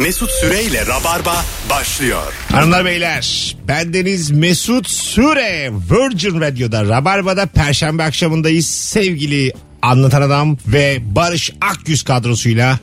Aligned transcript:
Mesut 0.00 0.30
Süreyle 0.30 0.86
Rabarba 0.86 1.44
başlıyor. 1.70 2.32
Hanımlar 2.52 2.84
beyler 2.84 3.56
bendeniz 3.68 4.30
Mesut 4.30 4.88
Süre 4.88 5.70
Virgin 5.90 6.40
Radio'da 6.40 6.84
Rabarba'da 6.84 7.46
Perşembe 7.46 8.02
akşamındayız 8.02 8.66
sevgili 8.66 9.52
Anlatan 9.82 10.22
Adam 10.22 10.58
ve 10.66 10.98
Barış 11.02 11.52
Akyüz 11.60 12.02
kadrosuyla 12.02 12.78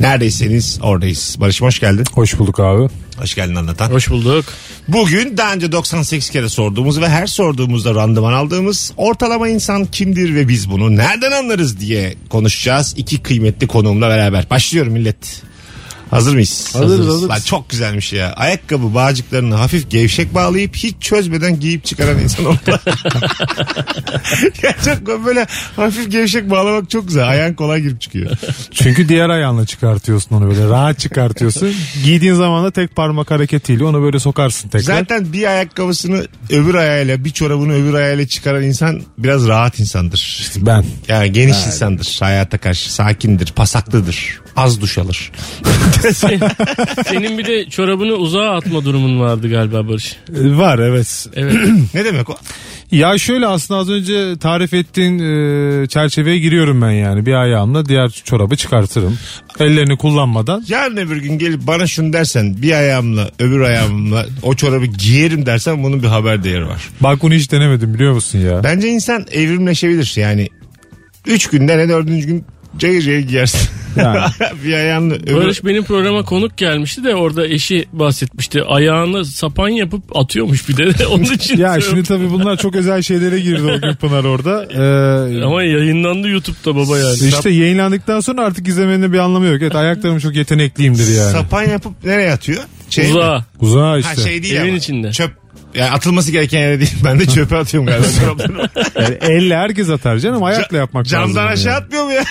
neredeyseniz 0.00 0.78
oradayız. 0.82 1.36
Barış 1.40 1.62
hoş 1.62 1.80
geldin. 1.80 2.04
Hoş 2.12 2.38
bulduk 2.38 2.60
abi. 2.60 2.88
Hoş 3.16 3.34
geldin 3.34 3.54
Anlatan. 3.54 3.90
Hoş 3.90 4.10
bulduk. 4.10 4.44
Bugün 4.88 5.36
daha 5.36 5.52
önce 5.54 5.72
98 5.72 6.30
kere 6.30 6.48
sorduğumuz 6.48 7.00
ve 7.00 7.08
her 7.08 7.26
sorduğumuzda 7.26 7.94
randıman 7.94 8.32
aldığımız 8.32 8.92
ortalama 8.96 9.48
insan 9.48 9.84
kimdir 9.84 10.34
ve 10.34 10.48
biz 10.48 10.70
bunu 10.70 10.96
nereden 10.96 11.32
anlarız 11.32 11.80
diye 11.80 12.14
konuşacağız. 12.28 12.94
İki 12.96 13.22
kıymetli 13.22 13.66
konuğumla 13.66 14.08
beraber. 14.08 14.50
Başlıyorum 14.50 14.92
millet. 14.92 15.42
Hazır 16.10 16.34
mıyız? 16.34 16.74
Hazırız, 16.74 17.06
hazırız. 17.06 17.28
Lan 17.28 17.40
çok 17.44 17.70
güzelmiş 17.70 18.12
ya. 18.12 18.32
Ayakkabı 18.32 18.94
bağcıklarını 18.94 19.54
hafif 19.54 19.90
gevşek 19.90 20.34
bağlayıp 20.34 20.76
hiç 20.76 20.94
çözmeden 21.00 21.60
giyip 21.60 21.84
çıkaran 21.84 22.18
insan 22.18 22.44
ya 24.62 24.74
çok 24.84 25.26
böyle 25.26 25.46
hafif 25.76 26.10
gevşek 26.10 26.50
bağlamak 26.50 26.90
çok 26.90 27.08
güzel. 27.08 27.28
Ayağın 27.28 27.54
kolay 27.54 27.80
girip 27.80 28.00
çıkıyor. 28.00 28.30
Çünkü 28.70 29.08
diğer 29.08 29.28
ayağınla 29.28 29.66
çıkartıyorsun 29.66 30.36
onu 30.36 30.48
böyle 30.50 30.68
rahat 30.68 30.98
çıkartıyorsun. 30.98 31.74
Giydiğin 32.04 32.34
zaman 32.34 32.64
da 32.64 32.70
tek 32.70 32.96
parmak 32.96 33.30
hareketiyle 33.30 33.84
onu 33.84 34.02
böyle 34.02 34.18
sokarsın 34.18 34.68
tekrar. 34.68 34.98
Zaten 34.98 35.32
bir 35.32 35.46
ayakkabısını 35.46 36.26
öbür 36.50 36.74
ayağıyla 36.74 37.24
bir 37.24 37.30
çorabını 37.30 37.74
öbür 37.74 37.94
ayağıyla 37.94 38.26
çıkaran 38.26 38.62
insan 38.62 39.02
biraz 39.18 39.48
rahat 39.48 39.80
insandır. 39.80 40.50
Ben. 40.56 40.84
Yani 41.08 41.32
geniş 41.32 41.66
insandır. 41.66 42.16
Hayata 42.20 42.58
karşı 42.58 42.94
sakindir, 42.94 43.52
pasaklıdır. 43.52 44.40
Az 44.56 44.80
duş 44.80 44.98
alır. 44.98 45.32
Senin 47.06 47.38
bir 47.38 47.44
de 47.46 47.70
çorabını 47.70 48.12
uzağa 48.12 48.50
atma 48.50 48.84
durumun 48.84 49.20
vardı 49.20 49.50
galiba 49.50 49.88
Barış. 49.88 50.16
Ee, 50.36 50.56
Var 50.58 50.78
evet. 50.78 51.26
Evet. 51.36 51.54
Ne 51.94 52.04
demek 52.04 52.30
o? 52.30 52.36
Ya 52.92 53.18
şöyle 53.18 53.46
aslında 53.46 53.80
az 53.80 53.90
önce 53.90 54.38
tarif 54.38 54.74
ettiğin 54.74 55.18
e, 55.18 55.86
çerçeveye 55.86 56.38
giriyorum 56.38 56.82
ben 56.82 56.90
yani. 56.90 57.26
Bir 57.26 57.32
ayağımla 57.34 57.86
diğer 57.86 58.08
çorabı 58.24 58.56
çıkartırım. 58.56 59.18
Ellerini 59.60 59.96
kullanmadan. 59.96 60.64
Yarın 60.68 60.96
öbür 60.96 61.16
gün 61.16 61.38
gelip 61.38 61.66
bana 61.66 61.86
şunu 61.86 62.12
dersen 62.12 62.62
bir 62.62 62.72
ayağımla 62.72 63.30
öbür 63.38 63.60
ayağımla 63.60 64.26
o 64.42 64.54
çorabı 64.54 64.86
giyerim 64.86 65.46
dersen 65.46 65.82
bunun 65.82 66.02
bir 66.02 66.08
haber 66.08 66.44
değeri 66.44 66.66
var. 66.66 66.88
Bak 67.00 67.22
bunu 67.22 67.34
hiç 67.34 67.52
denemedim 67.52 67.94
biliyor 67.94 68.12
musun 68.12 68.38
ya? 68.38 68.64
Bence 68.64 68.88
insan 68.88 69.26
evrimleşebilir 69.32 70.12
yani. 70.16 70.48
Üç 71.26 71.46
günde 71.46 71.78
ne 71.78 71.88
dördüncü 71.88 72.26
gün 72.26 72.44
cayır 72.78 73.02
cayır 73.02 73.28
giyersin. 73.28 73.70
Yani. 73.96 74.20
bir 74.64 74.72
ayağınla 74.72 75.14
öbür... 75.14 75.34
Barış 75.34 75.64
benim 75.64 75.84
programa 75.84 76.22
konuk 76.22 76.56
gelmişti 76.56 77.04
de 77.04 77.14
orada 77.14 77.46
eşi 77.46 77.86
bahsetmişti. 77.92 78.62
Ayağını 78.62 79.24
sapan 79.24 79.68
yapıp 79.68 80.16
atıyormuş 80.16 80.68
bir 80.68 80.76
de. 80.76 81.06
Onun 81.10 81.24
için. 81.24 81.56
Ya 81.58 81.80
şimdi 81.80 82.02
tabii 82.02 82.30
bunlar 82.30 82.56
çok 82.56 82.74
özel 82.74 83.02
şeylere 83.02 83.40
girdi 83.40 83.62
o 83.62 83.80
gün 83.80 83.94
Pınar 83.94 84.24
orada. 84.24 84.66
Ee, 84.76 85.44
Ama 85.44 85.62
yayınlandı 85.62 86.28
YouTube'da 86.28 86.76
baba 86.76 86.98
yani. 86.98 87.16
işte 87.28 87.50
yayınlandıktan 87.50 88.20
sonra 88.20 88.44
artık 88.44 88.68
izlemenin 88.68 89.12
bir 89.12 89.18
anlamı 89.18 89.46
yok. 89.46 89.62
Evet 89.62 89.74
ayaklarım 89.74 90.18
çok 90.18 90.36
yetenekliyimdir 90.36 91.14
yani. 91.14 91.32
Sapan 91.32 91.62
yapıp 91.62 92.04
nereye 92.04 92.32
atıyor? 92.32 92.62
Şey 92.90 93.04
mi? 93.04 93.10
Uzağa. 93.10 93.44
Uzağa 93.60 93.98
işte. 93.98 94.14
Ha 94.14 94.28
şey 94.28 94.42
değil 94.42 94.54
Evin 94.54 94.68
ama. 94.68 94.76
içinde. 94.76 95.12
Çöp. 95.12 95.45
Yani 95.76 95.90
atılması 95.90 96.32
gereken 96.32 96.58
yere 96.60 96.78
değil. 96.80 96.94
Ben 97.04 97.18
de 97.20 97.26
çöpe 97.26 97.56
atıyorum 97.56 97.86
galiba. 97.86 98.06
Yani 99.00 99.16
elle 99.20 99.56
herkes 99.56 99.90
atar 99.90 100.18
canım 100.18 100.42
ayakla 100.44 100.76
yapmak 100.76 101.06
lazım. 101.06 101.18
Camdan 101.18 101.42
yani. 101.42 101.52
aşağı 101.52 101.74
atmıyor 101.74 102.04
mu 102.04 102.12
ya? 102.12 102.24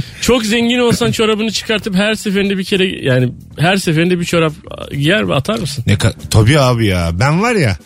Çok 0.20 0.44
zengin 0.44 0.78
olsan 0.78 1.12
çorabını 1.12 1.50
çıkartıp 1.50 1.94
her 1.94 2.14
seferinde 2.14 2.58
bir 2.58 2.64
kere 2.64 3.04
yani 3.04 3.32
her 3.58 3.76
seferinde 3.76 4.20
bir 4.20 4.24
çorap 4.24 4.52
giyer 4.92 5.28
ve 5.28 5.34
atar 5.34 5.58
mısın? 5.58 5.84
ne 5.86 5.92
ka- 5.94 6.14
Tabii 6.30 6.58
abi 6.60 6.86
ya. 6.86 7.10
Ben 7.12 7.42
var 7.42 7.54
ya 7.54 7.76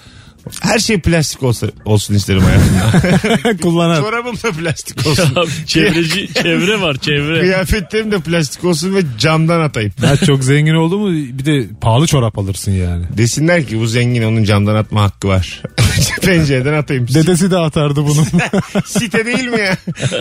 her 0.61 0.79
şey 0.79 1.01
plastik 1.01 1.43
olsa, 1.43 1.67
olsun 1.85 2.15
isterim 2.15 2.43
hayatımda. 2.43 3.57
Kullanan. 3.63 4.01
Çorabım 4.01 4.37
da 4.37 4.53
plastik 4.53 5.07
olsun. 5.07 5.35
Abi 5.37 5.51
çevreci, 5.67 6.35
çevre 6.35 6.81
var 6.81 6.97
çevre. 6.97 7.41
Kıyafetlerim 7.41 8.13
de 8.13 8.21
plastik 8.21 8.65
olsun 8.65 8.95
ve 8.95 9.01
camdan 9.19 9.61
atayım. 9.61 9.93
Ya 10.03 10.17
çok 10.17 10.45
zengin 10.45 10.75
oldu 10.75 10.99
mu 10.99 11.13
bir 11.13 11.45
de 11.45 11.67
pahalı 11.81 12.07
çorap 12.07 12.39
alırsın 12.39 12.73
yani. 12.73 13.05
Desinler 13.17 13.67
ki 13.67 13.81
bu 13.81 13.87
zengin 13.87 14.23
onun 14.23 14.45
camdan 14.45 14.75
atma 14.75 15.03
hakkı 15.03 15.29
var. 15.29 15.63
Pencereden 16.23 16.73
atayım. 16.73 17.09
Dedesi 17.09 17.51
de 17.51 17.59
atardı 17.59 18.03
bunu. 18.03 18.25
Site 18.87 19.27
değil 19.27 19.49
mi 19.49 19.61
ya? 19.61 19.77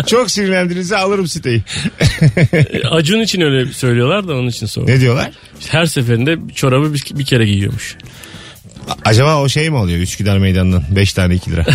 Çok 0.07 0.31
sinirlendirince 0.31 0.97
alırım 0.97 1.27
siteyi. 1.27 1.63
Acun 2.91 3.21
için 3.21 3.41
öyle 3.41 3.73
söylüyorlar 3.73 4.27
da 4.27 4.33
onun 4.33 4.47
için 4.47 4.65
sordum. 4.65 4.89
Ne 4.89 4.99
diyorlar? 4.99 5.31
Her 5.69 5.85
seferinde 5.85 6.37
çorabı 6.55 6.93
bir, 6.93 7.03
bir 7.15 7.25
kere 7.25 7.45
giyiyormuş. 7.45 7.97
A- 8.89 9.09
Acaba 9.09 9.41
o 9.41 9.49
şey 9.49 9.69
mi 9.69 9.75
oluyor 9.75 9.99
Üsküdar 9.99 10.37
Meydanı'ndan 10.37 10.83
5 10.95 11.13
tane 11.13 11.35
2 11.35 11.51
lira. 11.51 11.65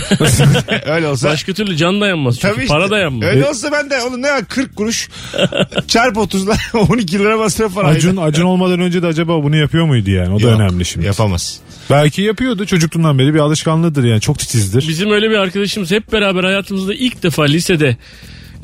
Öyle 0.95 1.07
olsa. 1.09 1.29
Başka 1.29 1.53
türlü 1.53 1.77
can 1.77 2.01
dayanmaz 2.01 2.39
çünkü 2.41 2.55
Tabii 2.55 2.65
işte. 2.65 2.75
para 2.75 2.91
dayanmaz. 2.91 3.29
Öyle 3.29 3.49
olsa 3.49 3.73
ben 3.73 3.91
de 3.91 4.03
oğlum 4.03 4.23
ne 4.23 4.31
var 4.33 4.45
40 4.49 4.77
kuruş 4.77 5.09
çarp 5.89 6.17
30'la 6.17 6.57
12 6.89 7.19
lira 7.19 7.37
masraf 7.37 7.77
var. 7.77 7.85
Acun. 7.85 8.17
Acun 8.17 8.45
olmadan 8.45 8.81
önce 8.81 9.03
de 9.03 9.07
acaba 9.07 9.43
bunu 9.43 9.57
yapıyor 9.57 9.87
muydu 9.87 10.11
yani? 10.11 10.35
O 10.35 10.41
da 10.41 10.51
Yok, 10.51 10.61
önemli 10.61 10.85
şimdi. 10.85 11.07
Yapamaz. 11.07 11.61
Belki 11.91 12.23
yapıyordu 12.23 12.67
çocukluğundan 12.67 13.19
beri 13.19 13.35
bir 13.35 13.39
alışkanlığıdır 13.39 14.05
yani 14.05 14.21
çok 14.21 14.39
titizdir. 14.39 14.89
Bizim 14.89 15.11
öyle 15.11 15.31
bir 15.31 15.37
arkadaşımız 15.37 15.91
hep 15.91 16.13
beraber 16.13 16.45
hayatımızda 16.45 16.95
ilk 16.95 17.23
defa 17.23 17.45
lisede 17.45 17.97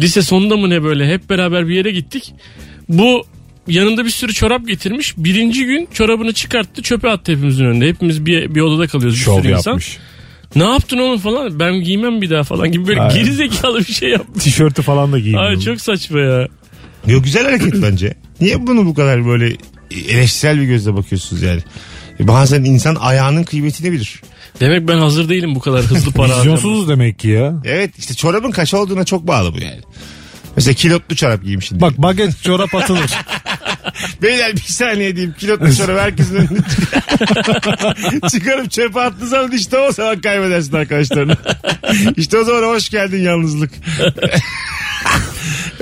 lise 0.01 0.23
sonunda 0.23 0.57
mı 0.57 0.71
ne 0.71 0.83
böyle 0.83 1.09
hep 1.15 1.31
beraber 1.31 1.69
bir 1.69 1.75
yere 1.75 1.91
gittik. 1.91 2.35
Bu 2.89 3.25
yanında 3.69 4.05
bir 4.05 4.11
sürü 4.11 4.33
çorap 4.33 4.67
getirmiş. 4.69 5.15
Birinci 5.17 5.65
gün 5.67 5.89
çorabını 5.95 6.33
çıkarttı 6.33 6.83
çöpe 6.83 7.09
attı 7.11 7.33
hepimizin 7.33 7.65
önünde. 7.65 7.89
Hepimiz 7.89 8.27
bir, 8.27 8.55
bir 8.55 8.61
odada 8.61 8.87
kalıyoruz 8.87 9.17
bir 9.19 9.25
Şov 9.25 9.39
sürü 9.43 9.53
insan. 9.53 9.71
yapmış. 9.71 9.99
Ne 10.57 10.65
yaptın 10.65 10.99
oğlum 10.99 11.19
falan 11.19 11.61
ben 11.61 11.75
giymem 11.75 12.23
bir 12.23 12.31
daha 12.31 12.43
falan 12.45 12.73
gibi 12.73 12.87
böyle 12.87 13.01
Aynen. 13.01 13.15
geri 13.15 13.33
zekalı 13.33 13.79
bir 13.79 13.93
şey 13.93 14.09
yapmış. 14.11 14.45
Tişörtü 14.45 14.83
falan 14.83 15.13
da 15.13 15.19
giymiyor. 15.19 15.43
Ay 15.45 15.61
çok 15.61 15.81
saçma 15.81 16.19
ya. 16.21 16.49
Yok 17.07 17.25
güzel 17.25 17.45
hareket 17.45 17.83
bence. 17.83 18.15
Niye 18.41 18.67
bunu 18.67 18.87
bu 18.87 18.95
kadar 18.95 19.27
böyle 19.27 19.57
eleştirel 20.09 20.61
bir 20.61 20.65
gözle 20.67 20.95
bakıyorsunuz 20.95 21.43
yani? 21.43 21.61
E, 22.21 22.29
Bazen 22.29 22.65
insan 22.65 22.95
ayağının 22.95 23.45
kıymetini 23.45 23.93
bilir. 23.93 24.21
Demek 24.61 24.89
ben 24.89 24.99
hazır 24.99 25.29
değilim 25.29 25.55
bu 25.55 25.61
kadar 25.61 25.83
hızlı 25.83 26.13
para. 26.13 26.39
Vizyonsuzuz 26.39 26.89
demek 26.89 27.19
ki 27.19 27.29
ya. 27.29 27.55
Evet 27.65 27.91
işte 27.99 28.15
çorabın 28.15 28.51
kaç 28.51 28.75
olduğuna 28.75 29.05
çok 29.05 29.27
bağlı 29.27 29.55
bu 29.55 29.59
yani. 29.59 29.81
Mesela 30.57 30.75
kilotlu 30.75 31.17
çorap 31.17 31.45
giymişsin. 31.45 31.81
Bak 31.81 32.03
baget 32.03 32.43
çorap 32.43 32.75
atılır. 32.75 33.11
Beyler 34.23 34.57
bir 34.57 34.61
saniye 34.61 35.17
diyeyim 35.17 35.35
kilotlu 35.39 35.75
çorap 35.77 36.01
herkesin 36.01 36.35
önünde 36.37 36.61
çıkarıp 38.31 38.71
çöpe 38.71 39.01
attığı 39.01 39.27
zaman 39.27 39.53
işte 39.53 39.79
o 39.79 39.93
zaman 39.93 40.21
kaybedersin 40.21 40.77
arkadaşlarını. 40.77 41.37
işte 42.17 42.39
o 42.39 42.45
zaman 42.45 42.63
hoş 42.63 42.89
geldin 42.91 43.23
yalnızlık. 43.23 43.71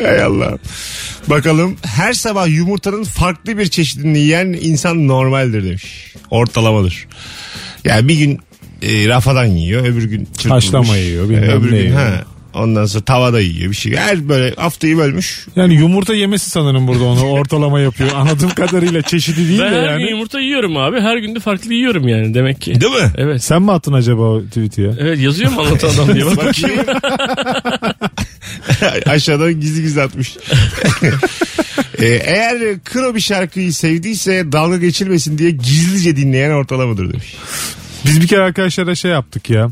Hay 0.03 0.23
Allah. 0.23 0.59
Bakalım 1.27 1.77
her 1.87 2.13
sabah 2.13 2.49
yumurtanın 2.49 3.05
farklı 3.05 3.59
bir 3.59 3.67
çeşidini 3.67 4.19
yiyen 4.19 4.47
insan 4.47 5.09
normaldir 5.09 5.65
demiş. 5.65 6.15
Ortalamadır. 6.31 7.07
Yani 7.85 8.09
bir 8.09 8.15
gün 8.19 8.39
e, 8.83 9.09
rafadan 9.09 9.45
yiyor 9.47 9.85
öbür 9.87 10.05
gün 10.05 10.25
çırpılmış. 10.39 10.65
Haşlama 10.65 10.97
yiyor, 10.97 11.29
bilmem 11.29 11.51
E, 11.51 11.53
öbür 11.53 11.73
ne 11.73 11.77
gün 11.77 11.85
yiyor. 11.85 11.97
ha, 11.99 12.25
ondan 12.55 12.87
sonra 12.87 13.05
tavada 13.05 13.41
yiyor 13.41 13.71
bir 13.71 13.77
şey. 13.77 13.97
Her 13.97 14.29
böyle 14.29 14.55
haftayı 14.55 14.97
bölmüş. 14.99 15.47
Yani 15.57 15.75
yumurta 15.75 16.15
yemesi 16.15 16.51
sanırım 16.51 16.87
burada 16.89 17.05
onu 17.05 17.21
ortalama 17.23 17.81
yapıyor. 17.81 18.11
Anladığım 18.15 18.51
kadarıyla 18.51 19.03
çeşidi 19.03 19.49
değil 19.49 19.61
Ben 19.61 19.73
de 19.73 19.77
her 19.77 19.89
yani. 19.91 20.03
gün 20.03 20.11
yumurta 20.11 20.41
yiyorum 20.41 20.77
abi. 20.77 21.01
Her 21.01 21.17
gün 21.17 21.35
de 21.35 21.41
farklı 21.41 21.75
yiyorum 21.75 22.09
yani 22.09 22.35
demek 22.35 22.61
ki. 22.61 22.81
Değil 22.81 22.93
mi? 22.93 23.11
Evet. 23.17 23.45
Sen 23.45 23.63
mi 23.63 23.73
attın 23.73 23.93
acaba 23.93 24.23
o 24.23 24.43
tweet'i 24.45 24.83
ya? 24.83 24.91
Evet 24.99 25.19
yazıyor 25.21 25.51
mu 25.53 25.61
anlatan 25.61 25.89
adam 25.95 26.15
diye. 26.15 26.27
Bak 26.27 26.37
bakayım. 26.37 26.85
Aşağıdan 29.07 29.61
gizli 29.61 29.83
gizli 29.83 30.03
atmış. 30.03 30.37
Ee, 31.99 32.07
eğer 32.07 32.59
Kro 32.85 33.15
bir 33.15 33.21
şarkıyı 33.21 33.73
sevdiyse 33.73 34.53
dalga 34.53 34.77
geçilmesin 34.77 35.39
diye 35.39 35.51
gizlice 35.51 36.17
dinleyen 36.17 36.51
ortalamadır 36.51 37.13
demiş. 37.13 37.35
Biz 38.05 38.21
bir 38.21 38.27
kere 38.27 38.43
arkadaşlara 38.43 38.95
şey 38.95 39.11
yaptık 39.11 39.51
ya. 39.51 39.71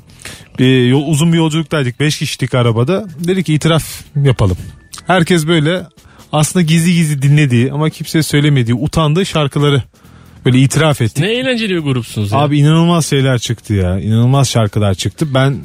Bir 0.58 0.86
yol, 0.88 1.06
uzun 1.06 1.32
bir 1.32 1.38
yolculuktaydık. 1.38 2.00
Beş 2.00 2.18
kişilik 2.18 2.54
arabada. 2.54 3.06
Dedik 3.18 3.46
ki 3.46 3.54
itiraf 3.54 3.84
yapalım. 4.16 4.56
Herkes 5.06 5.46
böyle 5.46 5.86
aslında 6.32 6.62
gizli 6.62 6.94
gizli 6.94 7.22
dinlediği 7.22 7.72
ama 7.72 7.90
kimseye 7.90 8.22
söylemediği, 8.22 8.74
utandığı 8.74 9.26
şarkıları 9.26 9.82
böyle 10.44 10.58
itiraf 10.58 11.00
ettik. 11.00 11.24
Ne 11.24 11.32
eğlenceli 11.32 11.74
bir 11.74 11.80
grupsunuz 11.80 12.32
ya. 12.32 12.38
Abi 12.38 12.58
inanılmaz 12.58 13.06
şeyler 13.06 13.38
çıktı 13.38 13.74
ya. 13.74 14.00
İnanılmaz 14.00 14.48
şarkılar 14.48 14.94
çıktı. 14.94 15.34
Ben 15.34 15.60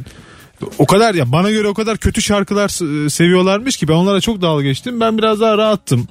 O 0.78 0.86
kadar 0.86 1.14
ya 1.16 1.32
bana 1.32 1.52
göre 1.52 1.68
o 1.68 1.74
kadar 1.74 1.98
kötü 1.98 2.22
şarkılar 2.22 2.70
s- 2.70 3.10
seviyorlarmış 3.10 3.78
ki 3.78 3.88
ben 3.88 3.94
onlara 3.94 4.22
çok 4.22 4.42
dalga 4.42 4.64
geçtim. 4.64 5.00
Ben 5.00 5.18
biraz 5.18 5.40
daha 5.40 5.58
rahattım. 5.58 6.08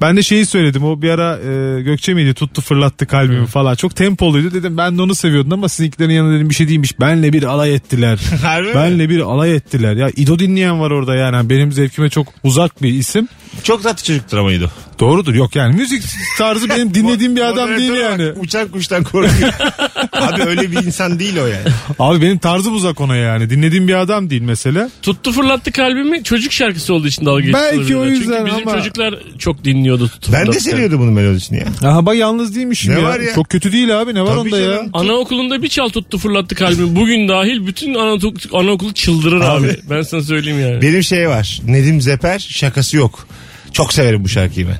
Ben 0.00 0.16
de 0.16 0.22
şeyi 0.22 0.46
söyledim 0.46 0.84
o 0.84 1.02
bir 1.02 1.10
ara 1.10 1.38
e, 1.38 1.82
Gökçe 1.82 2.14
miydi 2.14 2.34
tuttu 2.34 2.60
fırlattı 2.62 3.06
kalbimi 3.06 3.46
falan. 3.46 3.74
Çok 3.74 3.96
tempoluydu 3.96 4.52
dedim 4.54 4.76
ben 4.76 4.98
de 4.98 5.02
onu 5.02 5.14
seviyordum 5.14 5.52
ama 5.52 5.68
sizinkilerin 5.68 6.10
yanında 6.12 6.34
dedim 6.36 6.50
bir 6.50 6.54
şey 6.54 6.68
değilmiş. 6.68 7.00
Benle 7.00 7.32
bir 7.32 7.42
alay 7.42 7.74
ettiler. 7.74 8.20
Benle 8.74 9.08
bir 9.08 9.20
alay 9.20 9.54
ettiler. 9.56 9.94
Ya 9.96 10.10
İdo 10.16 10.38
dinleyen 10.38 10.80
var 10.80 10.90
orada 10.90 11.14
yani 11.14 11.50
benim 11.50 11.72
zevkime 11.72 12.10
çok 12.10 12.26
uzak 12.42 12.82
bir 12.82 12.88
isim. 12.92 13.28
Çok 13.62 13.82
tatlı 13.82 14.04
çocuktur 14.04 14.38
ama 14.38 14.52
İdo. 14.52 14.66
Doğrudur 15.04 15.34
yok 15.34 15.56
yani 15.56 15.76
müzik 15.76 16.02
tarzı 16.38 16.68
benim 16.68 16.94
dinlediğim 16.94 17.36
bir 17.36 17.40
adam 17.40 17.76
değil 17.76 17.92
yani. 17.92 18.26
bak, 18.28 18.42
uçan 18.44 18.68
kuştan 18.68 19.04
korkuyor. 19.04 19.52
Abi 20.12 20.42
öyle 20.42 20.70
bir 20.72 20.76
insan 20.86 21.18
değil 21.18 21.36
o 21.38 21.46
yani. 21.46 21.64
Abi 21.98 22.22
benim 22.22 22.38
tarzım 22.38 22.74
uzak 22.74 23.00
ona 23.00 23.16
yani. 23.16 23.50
Dinlediğim 23.50 23.88
bir 23.88 23.94
adam 23.94 24.30
değil 24.30 24.42
mesela. 24.42 24.90
Tuttu 25.02 25.32
fırlattı 25.32 25.72
kalbimi 25.72 26.24
çocuk 26.24 26.52
şarkısı 26.52 26.94
olduğu 26.94 27.06
için 27.08 27.26
dalga 27.26 27.40
geçti. 27.40 27.58
Belki 27.72 27.96
o 27.96 28.04
yüzden 28.04 28.38
Çünkü 28.38 28.52
bizim 28.56 28.68
ama- 28.68 28.78
çocuklar 28.78 29.14
çok 29.38 29.64
dinliyordu 29.64 30.08
Tuttu 30.08 30.32
Ben 30.32 30.40
de 30.40 30.44
Fırlattı. 30.44 30.64
seviyordum 30.64 31.00
bunun 31.00 31.12
melodisini 31.12 31.58
ya. 31.58 31.90
Aha 31.90 32.06
bak 32.06 32.16
yalnız 32.16 32.56
değilmişim 32.56 32.94
Ne 32.94 32.98
ya. 32.98 33.04
var 33.04 33.20
ya? 33.20 33.34
Çok 33.34 33.48
kötü 33.50 33.72
değil 33.72 34.00
abi 34.00 34.14
ne 34.14 34.22
var 34.22 34.26
Tabii 34.28 34.38
onda 34.38 34.58
ya. 34.58 34.74
canım. 34.76 34.90
Anaokulunda 34.92 35.62
bir 35.62 35.68
çal 35.68 35.88
tuttu 35.88 36.18
fırlattı 36.18 36.54
kalbimi. 36.54 36.96
Bugün 36.96 37.28
dahil 37.28 37.66
bütün 37.66 37.94
anaokulu, 37.94 38.32
anaokulu 38.58 38.92
çıldırır 38.94 39.40
abi. 39.40 39.66
Abi. 39.66 39.76
Ben 39.90 40.02
sana 40.02 40.22
söyleyeyim 40.22 40.60
yani. 40.60 40.82
Benim 40.82 41.02
şey 41.02 41.28
var. 41.28 41.60
Nedim 41.66 42.00
Zeper 42.00 42.38
şakası 42.50 42.96
yok. 42.96 43.26
Çok 43.72 43.92
severim 43.92 44.24
bu 44.24 44.28
şarkıyı 44.28 44.68
ben. 44.68 44.78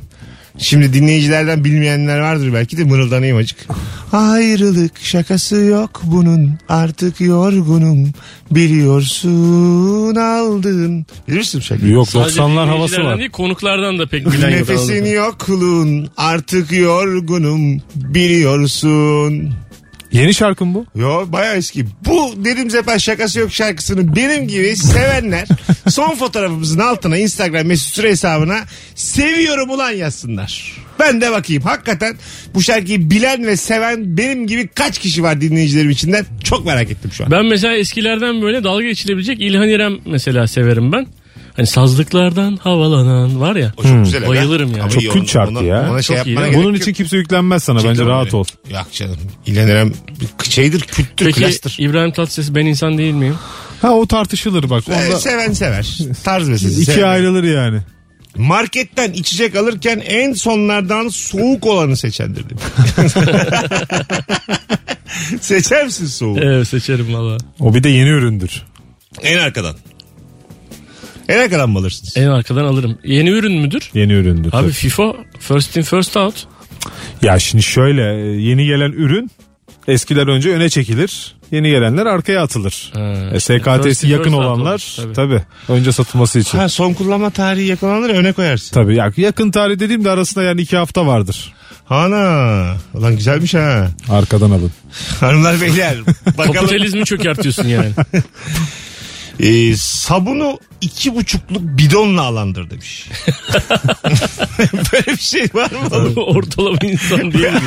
Şimdi 0.58 0.92
dinleyicilerden 0.92 1.64
bilmeyenler 1.64 2.18
vardır 2.18 2.50
belki 2.54 2.78
de 2.78 2.84
mırıldanayım 2.84 3.36
acık. 3.36 3.58
Ayrılık 4.12 5.00
şakası 5.00 5.56
yok 5.56 6.00
bunun 6.04 6.50
artık 6.68 7.20
yorgunum 7.20 8.12
biliyorsun 8.50 10.14
aldın. 10.16 11.06
Bilir 11.28 11.38
misin 11.38 11.60
bu 11.60 11.64
şarkıyı? 11.64 11.92
Yok 11.92 12.08
Sadece 12.08 12.40
90'lar 12.40 12.66
havası 12.68 12.76
dinleyicilerden 12.76 13.06
var. 13.06 13.18
Değil, 13.18 13.30
konuklardan 13.30 13.98
da 13.98 14.06
pek 14.06 14.26
bilen 14.32 14.50
yok. 14.50 14.58
Nefesin 14.60 15.04
yokluğun 15.04 16.08
artık 16.16 16.72
yorgunum 16.72 17.82
biliyorsun. 17.94 19.54
Yeni 20.14 20.34
şarkım 20.34 20.74
bu. 20.74 20.86
Yo 20.94 21.24
baya 21.26 21.54
eski. 21.54 21.84
Bu 22.06 22.34
Nedim 22.44 22.70
Zeper 22.70 22.98
şakası 22.98 23.40
yok 23.40 23.52
şarkısını 23.52 24.16
benim 24.16 24.48
gibi 24.48 24.76
sevenler 24.76 25.48
son 25.88 26.14
fotoğrafımızın 26.14 26.78
altına 26.78 27.16
Instagram 27.16 27.66
mesut 27.66 27.94
süre 27.94 28.08
hesabına 28.10 28.60
seviyorum 28.94 29.70
ulan 29.70 29.90
yazsınlar. 29.90 30.72
Ben 31.00 31.20
de 31.20 31.30
bakayım. 31.32 31.62
Hakikaten 31.62 32.16
bu 32.54 32.62
şarkıyı 32.62 33.10
bilen 33.10 33.46
ve 33.46 33.56
seven 33.56 34.16
benim 34.16 34.46
gibi 34.46 34.68
kaç 34.68 34.98
kişi 34.98 35.22
var 35.22 35.40
dinleyicilerim 35.40 35.90
içinden 35.90 36.26
çok 36.44 36.66
merak 36.66 36.90
ettim 36.90 37.10
şu 37.12 37.24
an. 37.24 37.30
Ben 37.30 37.44
mesela 37.46 37.76
eskilerden 37.76 38.42
böyle 38.42 38.64
dalga 38.64 38.84
geçilebilecek 38.84 39.40
İlhan 39.40 39.68
İrem 39.68 39.98
mesela 40.06 40.46
severim 40.46 40.92
ben. 40.92 41.06
Hani 41.56 41.66
sazlıklardan 41.66 42.56
havalanan 42.56 43.40
var 43.40 43.56
ya. 43.56 43.72
O 43.76 43.82
çok 43.82 44.04
güzel. 44.04 44.20
aga. 44.22 44.28
Bayılırım 44.30 44.70
yani. 44.70 44.80
Ama 44.82 44.90
Çok 44.90 45.02
iyi, 45.02 45.10
kült 45.10 45.28
şarkı 45.30 45.50
ona- 45.50 45.62
ya. 45.62 45.88
Ona 45.90 46.02
şey 46.02 46.16
Çok 46.16 46.26
iyi 46.26 46.36
gerek 46.36 46.54
Bunun 46.54 46.72
yok. 46.72 46.76
için 46.82 46.92
kimse 46.92 47.16
yüklenmez 47.16 47.62
sana 47.64 47.78
bence 47.78 47.88
Çekil 47.88 48.06
rahat 48.06 48.34
oraya. 48.34 48.36
ol. 48.36 48.44
Yok 48.70 48.86
canım. 48.92 49.16
Bir 50.44 50.50
şeydir, 50.50 50.80
kültür, 50.80 51.26
Peki 51.26 51.40
klastır. 51.40 51.76
İbrahim 51.78 52.12
Tatlıses 52.12 52.54
ben 52.54 52.66
insan 52.66 52.98
değil 52.98 53.14
miyim? 53.14 53.36
Ha 53.82 53.90
o 53.94 54.06
tartışılır 54.06 54.70
bak. 54.70 54.84
Ee, 54.88 54.92
Onda 55.06 55.18
seven 55.20 55.52
sever. 55.52 55.98
Tarz 56.24 56.48
meselesi. 56.48 56.82
iki 56.82 56.92
seven. 56.92 57.08
ayrılır 57.08 57.44
yani. 57.44 57.80
Marketten 58.36 59.12
içecek 59.12 59.56
alırken 59.56 60.02
en 60.06 60.32
sonlardan 60.32 61.08
soğuk 61.08 61.66
olanı 61.66 61.96
seçendir 61.96 62.44
demiş. 62.50 62.62
Seçer 65.40 65.84
misin 65.84 66.06
soğuk? 66.06 66.38
Evet 66.42 66.68
seçerim 66.68 67.14
valla. 67.14 67.38
O 67.60 67.74
bir 67.74 67.82
de 67.82 67.88
yeni 67.88 68.08
üründür. 68.08 68.62
En 69.22 69.38
arkadan. 69.38 69.74
En 71.28 71.38
arkadan 71.38 71.70
mı 71.70 71.78
alırsınız? 71.78 72.16
En 72.16 72.26
arkadan 72.28 72.64
alırım. 72.64 72.98
Yeni 73.04 73.30
ürün 73.30 73.52
müdür? 73.60 73.90
Yeni 73.94 74.12
üründür. 74.12 74.48
Abi 74.52 74.62
tabii. 74.62 74.72
FIFO 74.72 75.16
first 75.40 75.76
in 75.76 75.82
first 75.82 76.16
out. 76.16 76.46
Ya 77.22 77.38
şimdi 77.38 77.62
şöyle 77.62 78.02
e, 78.02 78.40
yeni 78.42 78.66
gelen 78.66 78.92
ürün 78.92 79.30
eskiler 79.88 80.26
önce 80.26 80.50
öne 80.50 80.68
çekilir. 80.68 81.34
Yeni 81.50 81.70
gelenler 81.70 82.06
arkaya 82.06 82.42
atılır. 82.42 82.90
Ha, 82.94 83.00
E, 83.32 83.36
işte 83.36 83.58
SKT'si 83.58 84.08
yakın 84.08 84.32
olanlar 84.32 84.96
tabii. 84.96 85.12
tabii. 85.12 85.42
önce 85.68 85.92
satılması 85.92 86.38
için. 86.38 86.58
Ha, 86.58 86.68
son 86.68 86.92
kullanma 86.94 87.30
tarihi 87.30 87.66
yakalanır 87.66 88.10
öne 88.10 88.32
koyarsın. 88.32 88.74
Tabii 88.74 88.96
ya, 88.96 89.12
yakın 89.16 89.50
tarih 89.50 89.78
dediğimde 89.78 90.10
arasında 90.10 90.44
yani 90.44 90.60
iki 90.60 90.76
hafta 90.76 91.06
vardır. 91.06 91.52
Ana. 91.90 92.76
Ulan 92.94 93.16
güzelmiş 93.16 93.54
ha. 93.54 93.88
Arkadan 94.10 94.50
alın. 94.50 94.70
Hanımlar 95.20 95.60
beyler. 95.60 95.96
Bakalım. 96.38 96.52
Kapitalizmi 96.52 97.04
çökertiyorsun 97.04 97.68
yani. 97.68 97.90
Ee, 99.40 99.76
sabunu 99.76 100.58
iki 100.80 101.14
buçukluk 101.14 101.62
bidonla 101.62 102.22
alandır 102.22 102.70
demiş. 102.70 103.06
Böyle 104.92 105.06
bir 105.06 105.16
şey 105.22 105.46
var 105.54 105.70
mı? 105.70 105.78
oğlum? 105.96 106.14
Ortalama 106.16 106.78
insan 106.82 107.32
değil 107.32 107.52
mi 107.52 107.60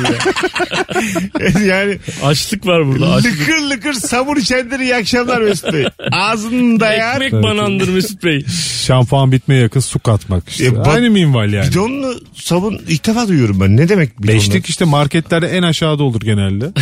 ya? 1.60 1.74
yani 1.76 1.98
Açlık 2.24 2.66
var 2.66 2.86
burada. 2.86 3.14
Açlık. 3.14 3.40
lıkır 3.40 3.58
lıkır 3.70 3.92
sabun 3.92 4.36
içendir 4.36 4.80
iyi 4.80 4.96
akşamlar 4.96 5.40
Mesut 5.40 5.72
Bey. 5.72 5.84
Ağzının 6.12 6.80
dayağı 6.80 7.14
Ekmek 7.14 7.32
banandır 7.42 7.88
Mesut 7.88 8.24
Bey. 8.24 8.44
Şampuan 8.86 9.32
bitmeye 9.32 9.60
yakın 9.62 9.80
su 9.80 9.98
katmak 9.98 10.48
işte. 10.48 10.64
E, 10.64 10.76
bak- 10.76 10.86
Aynı 10.86 11.10
minval 11.10 11.52
yani. 11.52 11.70
Bidonlu 11.70 12.20
sabun 12.34 12.80
ilk 12.88 13.06
defa 13.06 13.28
duyuyorum 13.28 13.60
ben. 13.60 13.76
Ne 13.76 13.88
demek 13.88 14.22
bidonlu? 14.22 14.36
Beşlik 14.36 14.66
işte 14.68 14.84
marketlerde 14.84 15.46
en 15.48 15.62
aşağıda 15.62 16.02
olur 16.02 16.20
genelde. 16.20 16.64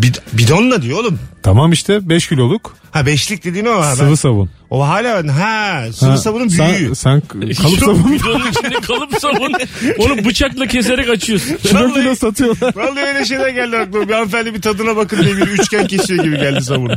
Bid- 0.00 0.20
bidonla 0.32 0.82
diyor 0.82 0.98
oğlum. 1.00 1.18
Tamam 1.44 1.72
işte 1.72 2.08
5 2.08 2.28
kiloluk 2.28 2.76
Ha 2.90 3.06
beşlik 3.06 3.44
dediğin 3.44 3.64
o. 3.64 3.70
Ha, 3.80 3.86
ben- 3.90 3.94
sıvı 3.94 4.16
sabun. 4.16 4.50
o 4.70 4.86
hala 4.88 5.22
ben. 5.24 5.28
Ha 5.28 5.82
sıvı 5.92 6.10
Ha, 6.10 6.16
sabunun 6.16 6.48
sen, 6.48 6.74
büyüğü. 6.74 6.94
sen 6.94 7.20
kalıp 7.28 7.48
Yok, 7.62 7.78
sabun 7.80 8.12
bidonun 8.12 8.50
içinde 8.50 8.80
kalıp 8.80 9.20
sabun. 9.20 9.52
Onu 9.98 10.24
bıçakla 10.24 10.66
keserek 10.66 11.08
açıyorsun. 11.08 11.56
kilo 11.56 11.92
kilo 11.94 12.14
satıyorlar. 12.14 12.72
Vallahi 12.76 13.04
öyle 13.04 13.24
şeyler 13.24 13.48
geldi 13.48 13.76
aklıma. 13.76 14.08
Bir 14.08 14.14
hanımefendi 14.14 14.54
bir 14.54 14.60
tadına 14.62 14.96
bakın 14.96 15.22
diye 15.24 15.36
bir 15.36 15.46
üçgen 15.46 15.86
kesiyor 15.86 16.24
gibi 16.24 16.36
geldi 16.38 16.60
sabun. 16.64 16.90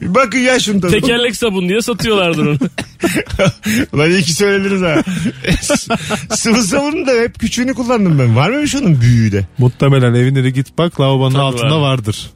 Bir 0.00 0.14
bakın 0.14 0.38
ya 0.38 0.60
şunun 0.60 0.80
tadına. 0.80 1.00
Tekerlek 1.00 1.36
sabun 1.36 1.68
diye 1.68 1.80
satıyorlardır 1.80 2.46
onu. 2.46 2.58
Ulan 3.92 4.10
iyi 4.10 4.22
ki 4.22 4.32
söylediniz 4.32 4.82
ha. 4.82 5.02
Sıvı 6.36 6.62
sabunun 6.62 7.06
da 7.06 7.10
hep 7.12 7.38
küçüğünü 7.40 7.74
kullandım 7.74 8.18
ben. 8.18 8.36
Var 8.36 8.50
mıymış 8.50 8.74
onun 8.74 9.00
büyüğü 9.00 9.32
de? 9.32 9.46
Muhtemelen 9.58 10.14
evine 10.14 10.44
de 10.44 10.50
git 10.50 10.78
bak 10.78 11.00
lavabonun 11.00 11.32
Tabii 11.34 11.42
altında 11.42 11.80
var. 11.80 11.90
vardır. 11.90 12.30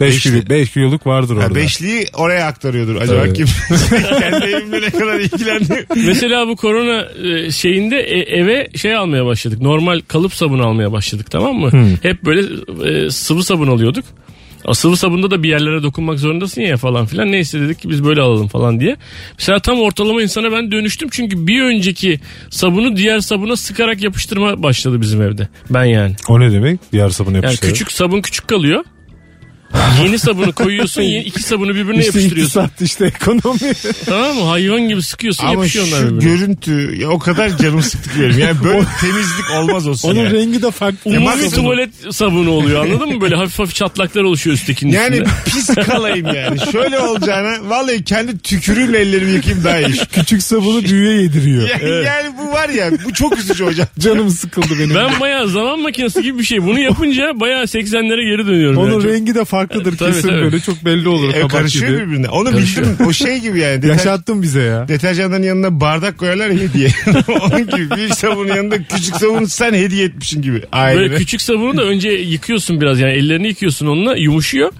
5 0.00 0.14
Beşli. 0.14 0.30
kilo, 0.30 0.50
beş 0.50 0.70
kiloluk 0.72 1.06
vardır 1.06 1.36
Ha, 1.36 1.42
orada. 1.42 1.54
beşliği 1.54 2.06
oraya 2.14 2.46
aktarıyordur. 2.46 2.96
Acaba 2.96 3.20
Tabii. 3.24 3.32
kim? 3.32 3.46
Kendi 4.20 4.44
evimle 4.44 4.80
ne 4.82 4.90
kadar 4.90 5.20
ilgilendi. 5.20 5.86
Mesela 6.06 6.48
bu 6.48 6.56
korona 6.56 7.06
e, 7.28 7.50
şeyinde 7.50 7.96
e, 8.00 8.18
eve 8.40 8.68
şey 8.76 8.96
almaya 8.96 9.26
başladık. 9.26 9.60
Normal 9.60 10.00
kalıp 10.08 10.34
sabun 10.34 10.58
almaya 10.58 10.92
başladık 10.92 11.26
tamam 11.30 11.56
mı? 11.56 11.70
Hep 12.02 12.24
böyle 12.24 12.40
e, 12.90 13.10
sıvı 13.10 13.44
sabun 13.44 13.68
alıyorduk. 13.68 14.04
O 14.64 14.74
sıvı 14.74 14.96
sabunda 14.96 15.30
da 15.30 15.42
bir 15.42 15.48
yerlere 15.48 15.82
dokunmak 15.82 16.18
zorundasın 16.18 16.60
ya 16.62 16.76
falan 16.76 17.06
filan. 17.06 17.32
Neyse 17.32 17.60
dedik 17.60 17.80
ki 17.80 17.88
biz 17.90 18.04
böyle 18.04 18.20
alalım 18.20 18.48
falan 18.48 18.80
diye. 18.80 18.96
Mesela 19.38 19.58
tam 19.58 19.80
ortalama 19.80 20.22
insana 20.22 20.52
ben 20.52 20.72
dönüştüm. 20.72 21.08
Çünkü 21.12 21.46
bir 21.46 21.62
önceki 21.62 22.20
sabunu 22.50 22.96
diğer 22.96 23.20
sabuna 23.20 23.56
sıkarak 23.56 24.02
yapıştırma 24.02 24.62
başladı 24.62 25.00
bizim 25.00 25.22
evde. 25.22 25.48
Ben 25.70 25.84
yani. 25.84 26.14
O 26.28 26.40
ne 26.40 26.52
demek? 26.52 26.80
Diğer 26.92 27.08
sabun 27.10 27.34
Yani 27.34 27.44
yapıştırıyor. 27.44 27.74
küçük 27.74 27.92
sabun 27.92 28.20
küçük 28.20 28.48
kalıyor. 28.48 28.84
Yeni 30.04 30.18
sabunu 30.18 30.52
koyuyorsun. 30.52 31.02
Yeni, 31.02 31.24
iki 31.24 31.42
sabunu 31.42 31.74
birbirine 31.74 31.98
işte 31.98 32.18
yapıştırıyorsun. 32.18 32.60
iktisat 32.60 32.80
işte 32.80 33.04
ekonomi. 33.06 33.58
Tamam 34.06 34.36
mı? 34.36 34.42
Hayvan 34.42 34.80
gibi 34.88 35.02
sıkıyorsun 35.02 35.44
Ama 35.44 35.52
yapışıyor 35.52 35.86
onlar 35.88 35.98
şu 36.00 36.06
birbirine. 36.16 36.34
görüntü 36.36 36.96
ya 37.00 37.08
o 37.10 37.18
kadar 37.18 37.56
canım 37.58 37.82
sıktı 37.82 38.10
ki 38.12 38.20
benim. 38.20 38.38
Yani 38.38 38.56
böyle 38.64 38.84
temizlik 39.00 39.50
olmaz 39.58 39.86
olsun. 39.86 40.10
Onun 40.10 40.20
yani. 40.24 40.32
rengi 40.32 40.62
de 40.62 40.70
farklı. 40.70 40.98
Umumi 41.04 41.24
maksimum- 41.26 41.54
tuvalet 41.54 41.90
sabunu 42.10 42.50
oluyor 42.50 42.84
anladın 42.84 43.08
mı? 43.14 43.20
Böyle 43.20 43.36
hafif 43.36 43.58
hafif 43.58 43.74
çatlaklar 43.74 44.22
oluşuyor 44.22 44.56
üsttekinin 44.56 44.92
Yani 44.92 45.14
üstünde. 45.16 45.30
pis 45.44 45.74
kalayım 45.86 46.26
yani. 46.34 46.58
Şöyle 46.72 46.98
olacağına 46.98 47.70
vallahi 47.70 48.04
kendi 48.04 48.38
tükürüğümle 48.38 48.98
ellerimi 48.98 49.30
yıkayayım 49.32 49.64
daha 49.64 49.78
iyi. 49.80 49.96
Küçük 50.12 50.42
sabunu 50.42 50.84
büyüye 50.84 51.22
yediriyor. 51.22 51.68
Yani, 51.68 52.06
yani 52.06 52.30
bu 52.38 52.52
var 52.52 52.68
ya 52.68 52.90
bu 53.04 53.12
çok 53.12 53.38
üzücü 53.38 53.64
hocam. 53.64 53.86
Canım 53.98 54.30
sıkıldı 54.30 54.78
benim. 54.78 54.94
Ben 54.94 55.20
bayağı 55.20 55.48
zaman 55.48 55.78
makinesi 55.80 56.22
gibi 56.22 56.38
bir 56.38 56.44
şey. 56.44 56.62
Bunu 56.62 56.80
yapınca 56.80 57.40
bayağı 57.40 57.62
80'lere 57.62 58.30
geri 58.36 58.46
dönüyorum. 58.46 58.78
Onun 58.78 58.92
yani. 58.92 59.04
Rengi 59.04 59.34
de 59.34 59.44
farklıdır 59.60 59.96
Tabii, 59.96 60.12
kesin 60.12 60.28
tabii. 60.28 60.42
böyle 60.42 60.60
çok 60.60 60.84
belli 60.84 61.08
olur. 61.08 61.34
E, 61.34 61.48
karışıyor 61.48 61.88
gibi. 61.92 62.00
birbirine. 62.00 62.28
Onu 62.28 62.50
Karışıyor. 62.50 62.86
bildim. 62.86 63.06
O 63.06 63.12
şey 63.12 63.38
gibi 63.38 63.58
yani. 63.60 63.82
Deter- 63.82 63.88
Yaşattın 63.88 64.42
bize 64.42 64.60
ya. 64.62 64.88
deterjanların 64.88 65.42
yanına 65.42 65.80
bardak 65.80 66.18
koyarlar 66.18 66.48
ya 66.50 66.58
hediye. 66.60 66.88
Onun 67.28 67.66
gibi 67.66 67.96
büyük 67.96 68.14
sabunun 68.14 68.48
yanında 68.54 68.82
küçük 68.82 69.16
sabunu 69.16 69.48
sen 69.48 69.72
hediye 69.74 70.04
etmişsin 70.04 70.42
gibi. 70.42 70.62
Ailene. 70.72 71.00
Böyle 71.00 71.16
küçük 71.16 71.42
sabunu 71.42 71.76
da 71.76 71.82
önce 71.84 72.08
yıkıyorsun 72.10 72.80
biraz 72.80 73.00
yani 73.00 73.12
ellerini 73.12 73.46
yıkıyorsun 73.48 73.86
onunla 73.86 74.16
yumuşuyor. 74.16 74.72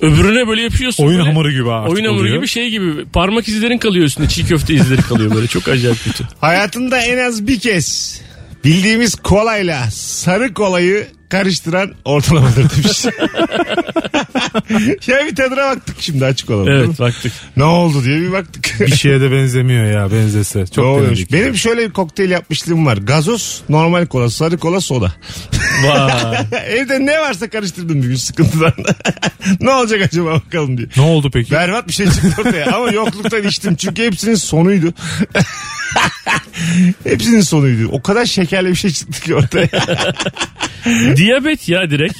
Öbürüne 0.00 0.48
böyle 0.48 0.62
yapıyorsun. 0.62 1.04
Oyun 1.06 1.18
böyle. 1.18 1.28
hamuru 1.28 1.52
gibi 1.52 1.70
artık 1.70 1.94
Oyun 1.94 2.04
hamuru 2.04 2.20
oluyor. 2.20 2.36
gibi 2.36 2.46
şey 2.48 2.70
gibi 2.70 3.04
parmak 3.12 3.48
izlerin 3.48 3.78
kalıyor 3.78 4.04
üstünde 4.04 4.28
çiğ 4.28 4.46
köfte 4.46 4.74
izleri 4.74 5.02
kalıyor 5.02 5.34
böyle 5.34 5.46
çok 5.46 5.68
acayip 5.68 6.04
kötü. 6.04 6.24
Hayatında 6.40 6.98
en 6.98 7.18
az 7.18 7.46
bir 7.46 7.58
kez 7.60 8.20
Bildiğimiz 8.68 9.14
kolayla 9.14 9.90
sarı 9.90 10.54
kolayı 10.54 11.06
karıştıran 11.28 11.94
ortalamadır 12.04 12.56
demiş. 12.56 13.04
ya 15.06 15.26
bir 15.26 15.36
tadına 15.36 15.56
baktık 15.56 15.96
şimdi 16.00 16.24
açık 16.24 16.50
olalım. 16.50 16.68
Evet 16.68 17.00
baktık. 17.00 17.32
Ne 17.56 17.64
oldu 17.64 18.04
diye 18.04 18.20
bir 18.20 18.32
baktık. 18.32 18.80
Bir 18.80 18.96
şeye 18.96 19.20
de 19.20 19.32
benzemiyor 19.32 19.84
ya 19.84 20.12
benzese. 20.12 20.60
Ne 20.60 20.66
Çok 20.66 20.84
oluyormuş? 20.84 21.18
denedik. 21.18 21.32
Benim 21.32 21.56
şöyle 21.56 21.88
bir 21.88 21.92
kokteyl 21.92 22.30
yapmışlığım 22.30 22.86
var. 22.86 22.96
Gazoz, 22.96 23.62
normal 23.68 24.06
kola, 24.06 24.30
sarı 24.30 24.58
kola, 24.58 24.80
soda. 24.80 25.12
Vay. 25.84 26.38
Evde 26.66 27.06
ne 27.06 27.20
varsa 27.20 27.50
karıştırdım 27.50 28.02
bir 28.02 28.08
gün 28.08 28.16
sıkıntıdan. 28.16 28.72
ne 29.60 29.70
olacak 29.70 30.00
acaba 30.02 30.34
bakalım 30.46 30.78
diye. 30.78 30.88
Ne 30.96 31.02
oldu 31.02 31.30
peki? 31.32 31.52
Berbat 31.52 31.88
bir 31.88 31.92
şey 31.92 32.06
çıktı 32.06 32.34
ortaya 32.38 32.76
ama 32.76 32.90
yokluktan 32.90 33.42
içtim 33.42 33.76
çünkü 33.76 34.04
hepsinin 34.04 34.34
sonuydu. 34.34 34.92
hepsinin 37.04 37.40
sonuydu. 37.40 37.88
O 37.92 38.02
kadar 38.02 38.26
şekerli 38.26 38.68
bir 38.70 38.74
şey 38.74 38.90
çıktı 38.90 39.20
ki 39.20 39.34
ortaya. 39.34 39.68
Diyabet 41.16 41.68
ya 41.68 41.90
direkt. 41.90 42.18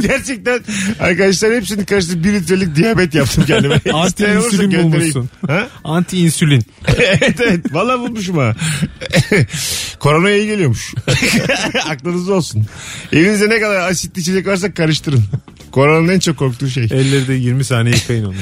Gerçekten 0.00 0.60
arkadaşlar 1.00 1.54
hepsini 1.54 1.84
karıştırıp 1.86 2.24
bir 2.24 2.32
litrelik 2.32 2.76
diyabet 2.76 3.14
yaptım 3.14 3.44
kendime. 3.46 3.74
Anti 3.92 4.06
İsteyen 4.08 4.36
olursa 4.36 4.46
insülin 4.48 4.70
göndereyim. 4.70 4.92
bulmuşsun. 4.92 5.30
Ha? 5.46 5.68
Anti 5.84 6.18
insülin. 6.18 6.62
evet 6.98 7.40
evet. 7.40 7.60
Valla 7.74 7.98
bulmuşum 8.00 8.38
ha. 8.38 8.54
Koronaya 9.98 10.36
iyi 10.36 10.46
geliyormuş. 10.46 10.94
Aklınızda 11.88 12.32
olsun. 12.34 12.66
Evinizde 13.12 13.48
ne 13.48 13.60
kadar 13.60 13.90
asitli 13.90 14.20
içecek 14.20 14.46
varsa 14.46 14.74
karıştırın. 14.74 15.24
Koronanın 15.70 16.08
en 16.08 16.18
çok 16.18 16.36
korktuğu 16.36 16.68
şey. 16.70 16.84
Elleri 16.84 17.28
de 17.28 17.34
20 17.34 17.64
saniye 17.64 17.94
yıkayın 17.94 18.24
onu. 18.24 18.34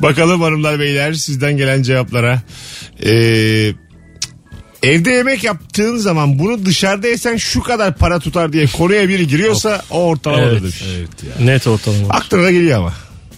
Bakalım 0.00 0.40
hanımlar 0.40 0.80
beyler 0.80 1.12
sizden 1.12 1.56
gelen 1.56 1.82
cevaplara. 1.82 2.42
Ee, 3.04 3.72
evde 4.82 5.10
yemek 5.10 5.44
yaptığın 5.44 5.96
zaman 5.96 6.38
bunu 6.38 6.64
dışarıda 6.64 7.08
yesen 7.08 7.36
şu 7.36 7.62
kadar 7.62 7.94
para 7.94 8.18
tutar 8.18 8.52
diye 8.52 8.66
konuya 8.66 9.08
biri 9.08 9.26
giriyorsa 9.26 9.82
o 9.90 10.04
ortalamadır. 10.04 10.84
Evet. 10.96 11.40
Net 11.40 11.66
ortalama. 11.66 12.08
Aklına 12.08 12.50
geliyor 12.50 12.78
ama. 12.78 12.92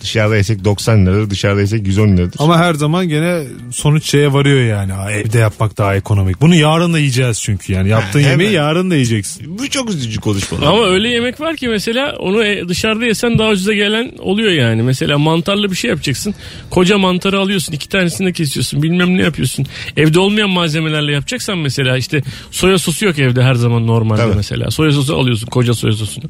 Dışarıda 0.05 0.37
yesek 0.37 0.65
90 0.65 1.07
liradır, 1.07 1.31
dışarıda 1.31 1.61
yesek 1.61 1.87
110 1.87 2.17
liradır. 2.17 2.37
Ama 2.39 2.59
her 2.59 2.75
zaman 2.75 3.09
gene 3.09 3.43
sonuç 3.73 4.05
şeye 4.11 4.33
varıyor 4.33 4.61
yani. 4.65 4.93
Evde 5.13 5.39
yapmak 5.39 5.79
daha 5.79 5.97
ekonomik. 5.97 6.41
Bunu 6.41 6.55
yarın 6.55 6.93
da 6.95 6.99
yiyeceğiz 6.99 7.41
çünkü 7.43 7.73
yani. 7.73 7.89
Yaptığın 7.89 8.19
hemen. 8.21 8.31
yemeği 8.31 8.53
yarın 8.53 8.91
da 8.91 8.95
yiyeceksin. 8.95 9.59
Bu 9.59 9.71
çok 9.71 9.91
üzücü 9.91 10.21
konuşmalar. 10.21 10.67
Ama 10.67 10.87
öyle 10.87 11.09
yemek 11.09 11.41
var 11.41 11.57
ki 11.57 11.69
mesela 11.69 12.17
onu 12.19 12.45
e- 12.45 12.69
dışarıda 12.69 13.05
yesen 13.07 13.39
daha 13.39 13.49
ucuza 13.51 13.73
gelen 13.75 14.13
oluyor 14.19 14.51
yani. 14.53 14.83
Mesela 14.83 15.19
mantarlı 15.19 15.71
bir 15.71 15.77
şey 15.77 15.91
yapacaksın. 15.91 16.35
Koca 16.71 16.99
mantarı 16.99 17.39
alıyorsun 17.39 17.73
iki 17.73 17.89
tanesini 17.89 18.27
de 18.27 18.33
kesiyorsun 18.33 18.83
bilmem 18.83 19.19
ne 19.19 19.23
yapıyorsun. 19.23 19.67
Evde 19.97 20.19
olmayan 20.19 20.51
malzemelerle 20.51 21.13
yapacaksan 21.13 21.59
mesela 21.59 21.97
işte 21.97 22.23
soya 22.51 22.79
sosu 22.79 23.05
yok 23.07 23.19
evde 23.19 23.43
her 23.43 23.55
zaman 23.55 23.87
normalde 23.87 24.21
Tabii. 24.23 24.37
mesela. 24.37 24.71
Soya 24.71 24.93
sosu 24.93 25.17
alıyorsun 25.17 25.47
koca 25.47 25.75
soya 25.75 25.93
sosunu 25.93 26.25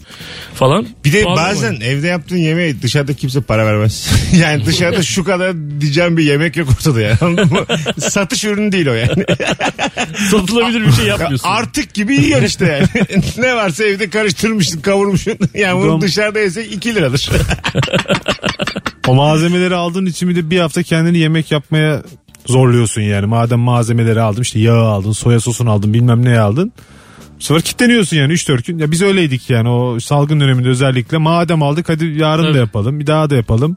falan. 0.54 0.86
Bir 1.04 1.12
de 1.12 1.22
Pahalı 1.24 1.36
bazen 1.36 1.74
ama. 1.74 1.84
evde 1.84 2.06
yaptığın 2.06 2.36
yemeği 2.36 2.82
dışarıda 2.82 3.14
kimse 3.14 3.40
para 3.40 3.63
vermez. 3.66 4.10
yani 4.40 4.66
dışarıda 4.66 5.02
şu 5.02 5.24
kadar 5.24 5.54
diyeceğim 5.80 6.16
bir 6.16 6.24
yemek 6.24 6.56
yok 6.56 6.68
ortada 6.70 7.00
yani. 7.00 7.18
Anladın 7.20 7.52
mı? 7.52 7.66
Satış 8.00 8.44
ürünü 8.44 8.72
değil 8.72 8.86
o 8.86 8.92
yani. 8.92 9.24
satılabilir 10.30 10.86
bir 10.86 10.92
şey 10.92 11.06
yapmıyorsun. 11.06 11.48
Artık 11.48 11.94
gibi 11.94 12.14
yiyorsun 12.14 12.46
işte 12.46 12.66
yani. 12.66 13.22
ne 13.38 13.56
varsa 13.56 13.84
evde 13.84 14.10
karıştırmışsın 14.10 14.80
kavurmuşsun. 14.80 15.38
Yani 15.54 15.80
bunu 15.82 15.90
Dom- 15.90 16.00
dışarıda 16.00 16.38
yesek 16.38 16.72
2 16.72 16.94
liradır. 16.94 17.30
O 19.06 19.14
malzemeleri 19.14 19.74
aldığın 19.74 20.06
için 20.06 20.28
bir 20.28 20.36
de 20.36 20.50
bir 20.50 20.60
hafta 20.60 20.82
kendini 20.82 21.18
yemek 21.18 21.52
yapmaya 21.52 22.02
zorluyorsun 22.46 23.00
yani. 23.02 23.26
Madem 23.26 23.58
malzemeleri 23.58 24.20
aldın 24.20 24.42
işte 24.42 24.58
yağı 24.58 24.84
aldın, 24.84 25.12
soya 25.12 25.40
sosunu 25.40 25.70
aldın, 25.70 25.94
bilmem 25.94 26.24
ne 26.24 26.38
aldın. 26.38 26.72
Sefer 27.44 27.62
kitleniyorsun 27.62 28.16
yani 28.16 28.32
3-4 28.32 28.66
gün. 28.66 28.78
Ya 28.78 28.90
biz 28.90 29.02
öyleydik 29.02 29.50
yani 29.50 29.68
o 29.68 30.00
salgın 30.00 30.40
döneminde 30.40 30.68
özellikle. 30.68 31.18
Madem 31.18 31.62
aldık 31.62 31.88
hadi 31.88 32.06
yarın 32.06 32.42
Tabii. 32.42 32.54
da 32.54 32.58
yapalım. 32.58 33.00
Bir 33.00 33.06
daha 33.06 33.30
da 33.30 33.36
yapalım. 33.36 33.76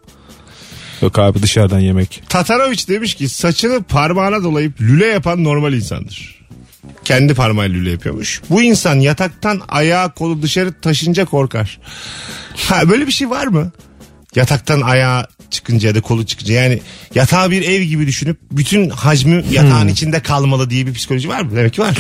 Yok 1.02 1.20
abi 1.20 1.42
dışarıdan 1.42 1.80
yemek. 1.80 2.24
Tataroviç 2.30 2.90
demiş 2.90 3.16
ki 3.16 3.30
saçını 3.30 3.84
parmağına 3.84 4.44
dolayıp 4.44 4.82
lüle 4.82 5.06
yapan 5.06 5.44
normal 5.44 5.74
insandır. 5.74 6.46
Kendi 7.04 7.34
parmağıyla 7.34 7.78
lüle 7.78 7.92
yapıyormuş. 7.92 8.42
Bu 8.50 8.62
insan 8.62 8.96
yataktan 8.96 9.62
ayağı 9.68 10.14
kolu 10.14 10.42
dışarı 10.42 10.82
taşınca 10.82 11.26
korkar. 11.26 11.80
Ha 12.56 12.90
böyle 12.90 13.08
bir 13.08 13.12
şey 13.12 13.30
var 13.30 13.48
mı? 13.48 13.72
Yataktan 14.36 14.82
ayağı 14.82 15.28
çıkınca 15.50 15.88
ya 15.88 15.96
da 15.96 16.02
kolu 16.02 16.26
çıkınca 16.26 16.54
yani 16.54 16.82
yatağı 17.16 17.52
bir 17.52 17.62
ev 17.62 17.82
gibi 17.82 18.08
düşünüp 18.08 18.38
bütün 18.52 18.90
hacmi 18.90 19.46
yatağın 19.52 19.88
içinde 19.88 20.20
kalmalı 20.20 20.70
diye 20.70 20.88
bir 20.88 20.94
psikoloji 20.94 21.30
var 21.30 21.42
mı? 21.42 21.56
Demek 21.56 21.74
ki 21.74 21.82
var. 21.82 21.98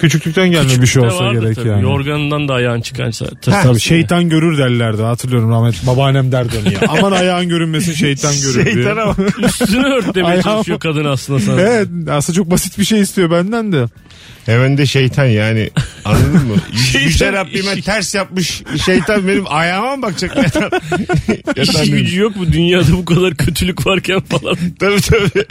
Küçüklükten 0.00 0.50
gelme 0.50 0.82
bir 0.82 0.86
şey 0.86 1.02
olsa 1.02 1.24
vardır 1.24 1.42
gerek 1.42 1.56
tabii. 1.56 1.68
yani. 1.68 1.82
Yorganından 1.82 2.48
da 2.48 2.54
ayağın 2.54 2.80
çıkarsa. 2.80 3.26
Ha, 3.50 3.60
Tabii 3.62 3.80
şeytan 3.80 4.28
görür 4.28 4.58
derlerdi 4.58 5.02
hatırlıyorum 5.02 5.50
rahmet 5.50 5.86
babaannem 5.86 6.32
derdi 6.32 6.52
onu 6.64 6.72
ya. 6.72 6.80
Aman 6.88 7.12
ayağın 7.12 7.48
görünmesin 7.48 7.92
şeytan 7.92 8.34
görür 8.42 8.64
diye. 8.64 8.74
Şeytana 8.74 9.06
bak. 9.06 9.18
Üstünü 9.38 9.86
ört 9.86 10.14
demeye 10.14 10.28
Ayağım- 10.32 10.42
çalışıyor 10.42 10.80
kadın 10.80 11.04
aslında 11.04 11.40
sana. 11.40 11.60
Evet 11.60 11.88
aslında 12.10 12.36
çok 12.36 12.50
basit 12.50 12.78
bir 12.78 12.84
şey 12.84 13.00
istiyor 13.00 13.30
benden 13.30 13.72
de. 13.72 13.86
Hemen 14.46 14.78
de 14.78 14.86
şeytan 14.86 15.24
yani 15.24 15.70
anladın 16.04 16.32
mı? 16.46 16.56
Şeytan- 16.92 17.06
Yüce 17.06 17.32
Rabbime 17.32 17.80
ters 17.80 18.14
yapmış 18.14 18.62
şeytan 18.84 19.28
benim 19.28 19.44
ayağıma 19.46 19.96
mı 19.96 20.02
bakacak? 20.02 20.36
Yatan, 20.36 20.70
yatan 21.56 21.82
İşi 21.82 21.90
gücü 21.90 22.20
yok 22.20 22.36
mu 22.36 22.52
dünyada 22.52 22.92
bu 22.92 23.04
kadar 23.04 23.34
kötülük 23.34 23.86
varken 23.86 24.20
falan. 24.20 24.56
Tabii 24.80 25.00
tabii. 25.00 25.44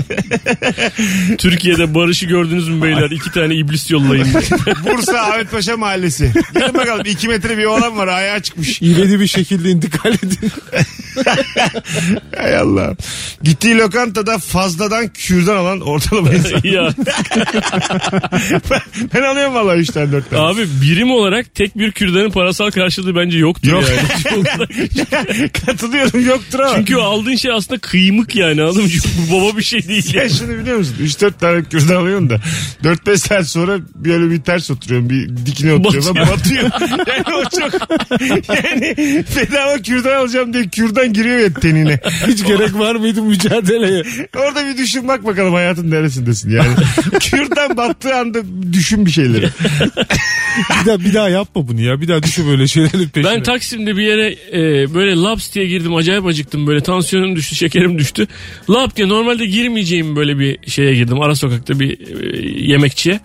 Türkiye'de 1.37 1.95
barışı 1.95 2.25
gördünüz 2.25 2.67
mü 2.69 2.81
beyler? 2.83 3.11
İki 3.11 3.31
tane 3.31 3.55
iblis 3.55 3.91
yollayın. 3.91 4.27
Bursa 4.85 5.17
Ahmet 5.21 5.51
Paşa 5.51 5.77
Mahallesi. 5.77 6.31
Gidin 6.53 6.73
bakalım 6.73 7.03
2 7.05 7.27
metre 7.27 7.57
bir 7.57 7.65
oğlan 7.65 7.97
var 7.97 8.07
ayağı 8.07 8.39
çıkmış. 8.41 8.81
İvedi 8.81 9.19
bir 9.19 9.27
şekilde 9.27 9.69
intikal 9.71 10.13
edin. 10.13 10.51
Hay 12.37 12.55
Allah. 12.57 12.95
Gittiği 13.43 13.77
lokantada 13.77 14.37
fazladan 14.37 15.07
kürdan 15.07 15.55
alan 15.55 15.81
ortalama 15.81 16.33
insan. 16.33 16.61
ya 16.63 16.93
ben, 19.13 19.21
alıyorum 19.21 19.53
valla 19.53 19.75
3 19.75 19.89
tane 19.89 20.11
4 20.11 20.29
tane. 20.29 20.41
abi 20.41 20.65
birim 20.81 21.11
olarak 21.11 21.55
tek 21.55 21.77
bir 21.77 21.91
kürdanın 21.91 22.31
parasal 22.31 22.71
karşılığı 22.71 23.15
bence 23.15 23.37
yoktur 23.37 23.71
Yok. 23.71 23.83
yani. 23.89 25.49
Katılıyorum 25.65 26.25
yoktur 26.27 26.59
ama. 26.59 26.75
Çünkü 26.75 26.97
o 26.97 27.01
aldığın 27.01 27.35
şey 27.35 27.51
aslında 27.51 27.79
kıymık 27.79 28.35
yani? 28.35 28.61
Çünkü 28.73 28.97
bu 29.31 29.41
baba 29.41 29.57
bir 29.57 29.63
şey 29.63 29.87
değil. 29.87 30.01
Sen 30.01 30.19
Yani. 30.19 30.29
şunu 30.29 30.57
biliyor 30.57 30.77
musun? 30.77 30.95
3-4 31.01 31.31
tane 31.39 31.63
kürdan 31.63 31.95
alıyorsun 31.95 32.29
da 32.29 32.39
4-5 32.83 33.17
saat 33.17 33.47
sonra 33.47 33.77
böyle 33.95 34.31
bir 34.31 34.41
ters 34.41 34.71
oturuyorum. 34.71 35.09
Bir 35.09 35.45
dikine 35.45 35.73
oturuyorum. 35.73 36.15
Batıyor. 36.15 36.27
Batıyor. 36.27 36.71
yani 37.07 37.35
o 37.35 37.49
çok 37.59 37.89
yani 38.49 38.95
bedava 39.35 39.77
kürdan 39.77 40.15
alacağım 40.15 40.53
diye 40.53 40.67
kürdan 40.67 41.13
giriyor 41.13 41.37
ya 41.37 41.53
tenine. 41.53 41.99
Hiç 42.27 42.45
gerek 42.45 42.75
var 42.75 42.95
mıydı 42.95 43.21
mücadeleye? 43.23 44.03
Orada 44.37 44.67
bir 44.67 44.77
düşün 44.77 45.07
bak 45.07 45.25
bakalım 45.25 45.53
hayatın 45.53 45.91
neresindesin 45.91 46.49
yani. 46.51 46.69
kürdan 47.19 47.77
battığı 47.77 48.15
anda 48.15 48.39
düşün 48.73 49.05
bir 49.05 49.11
şeyleri. 49.11 49.49
Bir 50.81 50.85
daha, 50.85 50.99
bir 50.99 51.13
daha 51.13 51.29
yapma 51.29 51.67
bunu 51.67 51.81
ya. 51.81 52.01
Bir 52.01 52.07
daha 52.07 52.23
düşün 52.23 52.47
böyle 52.47 52.67
şeylerin 52.67 53.09
peşine. 53.09 53.31
Ben 53.35 53.43
Taksim'de 53.43 53.97
bir 53.97 54.01
yere 54.01 54.35
e, 54.53 54.93
böyle 54.93 55.15
laps 55.15 55.53
diye 55.53 55.67
girdim 55.67 55.95
acayip 55.95 56.25
acıktım 56.25 56.67
böyle 56.67 56.81
tansiyonum 56.81 57.35
düştü 57.35 57.55
şekerim 57.55 57.99
düştü. 57.99 58.27
Lap 58.69 58.95
diye 58.95 59.09
normalde 59.09 59.45
girmeyeceğim 59.45 60.15
böyle 60.15 60.39
bir 60.39 60.57
şeye 60.67 60.95
girdim 60.95 61.21
ara 61.21 61.35
sokakta 61.35 61.79
bir 61.79 61.97
e, 62.23 62.49
yemekçiye. 62.71 63.19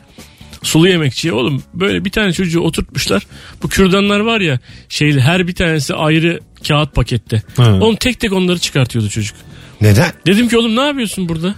Sulu 0.62 0.88
yemekçiye 0.88 1.32
oğlum 1.32 1.62
böyle 1.74 2.04
bir 2.04 2.10
tane 2.10 2.32
çocuğu 2.32 2.60
oturtmuşlar. 2.60 3.26
Bu 3.62 3.68
kürdanlar 3.68 4.20
var 4.20 4.40
ya 4.40 4.58
şeyli 4.88 5.20
her 5.20 5.48
bir 5.48 5.54
tanesi 5.54 5.94
ayrı 5.94 6.40
kağıt 6.68 6.94
pakette. 6.94 7.42
Ha. 7.56 7.78
Oğlum 7.80 7.96
tek 7.96 8.20
tek 8.20 8.32
onları 8.32 8.58
çıkartıyordu 8.58 9.08
çocuk. 9.08 9.36
Neden? 9.80 10.12
Dedim 10.26 10.48
ki 10.48 10.58
oğlum 10.58 10.76
ne 10.76 10.80
yapıyorsun 10.80 11.28
burada? 11.28 11.54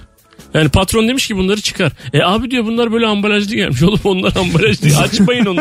Yani 0.55 0.69
patron 0.69 1.09
demiş 1.09 1.27
ki 1.27 1.37
bunları 1.37 1.61
çıkar. 1.61 1.93
E 2.13 2.23
abi 2.23 2.51
diyor 2.51 2.65
bunlar 2.65 2.93
böyle 2.93 3.07
ambalajlı 3.07 3.55
gelmiş. 3.55 3.83
Oğlum 3.87 4.01
onlar 4.05 4.37
ambalaj 4.37 4.83
değil. 4.83 4.99
Açmayın 4.99 5.47
onu. 5.47 5.61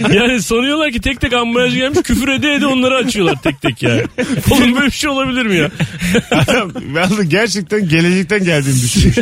yani 0.14 0.42
sanıyorlar 0.42 0.92
ki 0.92 1.00
tek 1.00 1.20
tek 1.20 1.32
ambalaj 1.32 1.74
gelmiş. 1.74 1.98
Küfür 2.04 2.28
ede 2.28 2.54
ede 2.54 2.66
onları 2.66 2.94
açıyorlar 2.96 3.42
tek 3.42 3.60
tek 3.62 3.82
yani. 3.82 4.02
Oğlum 4.50 4.74
böyle 4.74 4.86
bir 4.86 4.90
şey 4.90 5.10
olabilir 5.10 5.46
mi 5.46 5.56
ya? 5.56 5.70
Adam 6.30 6.70
ben 6.94 7.16
de 7.16 7.24
gerçekten 7.24 7.88
gelecekten 7.88 8.44
geldiğini 8.44 8.82
düşünmüş. 8.82 9.18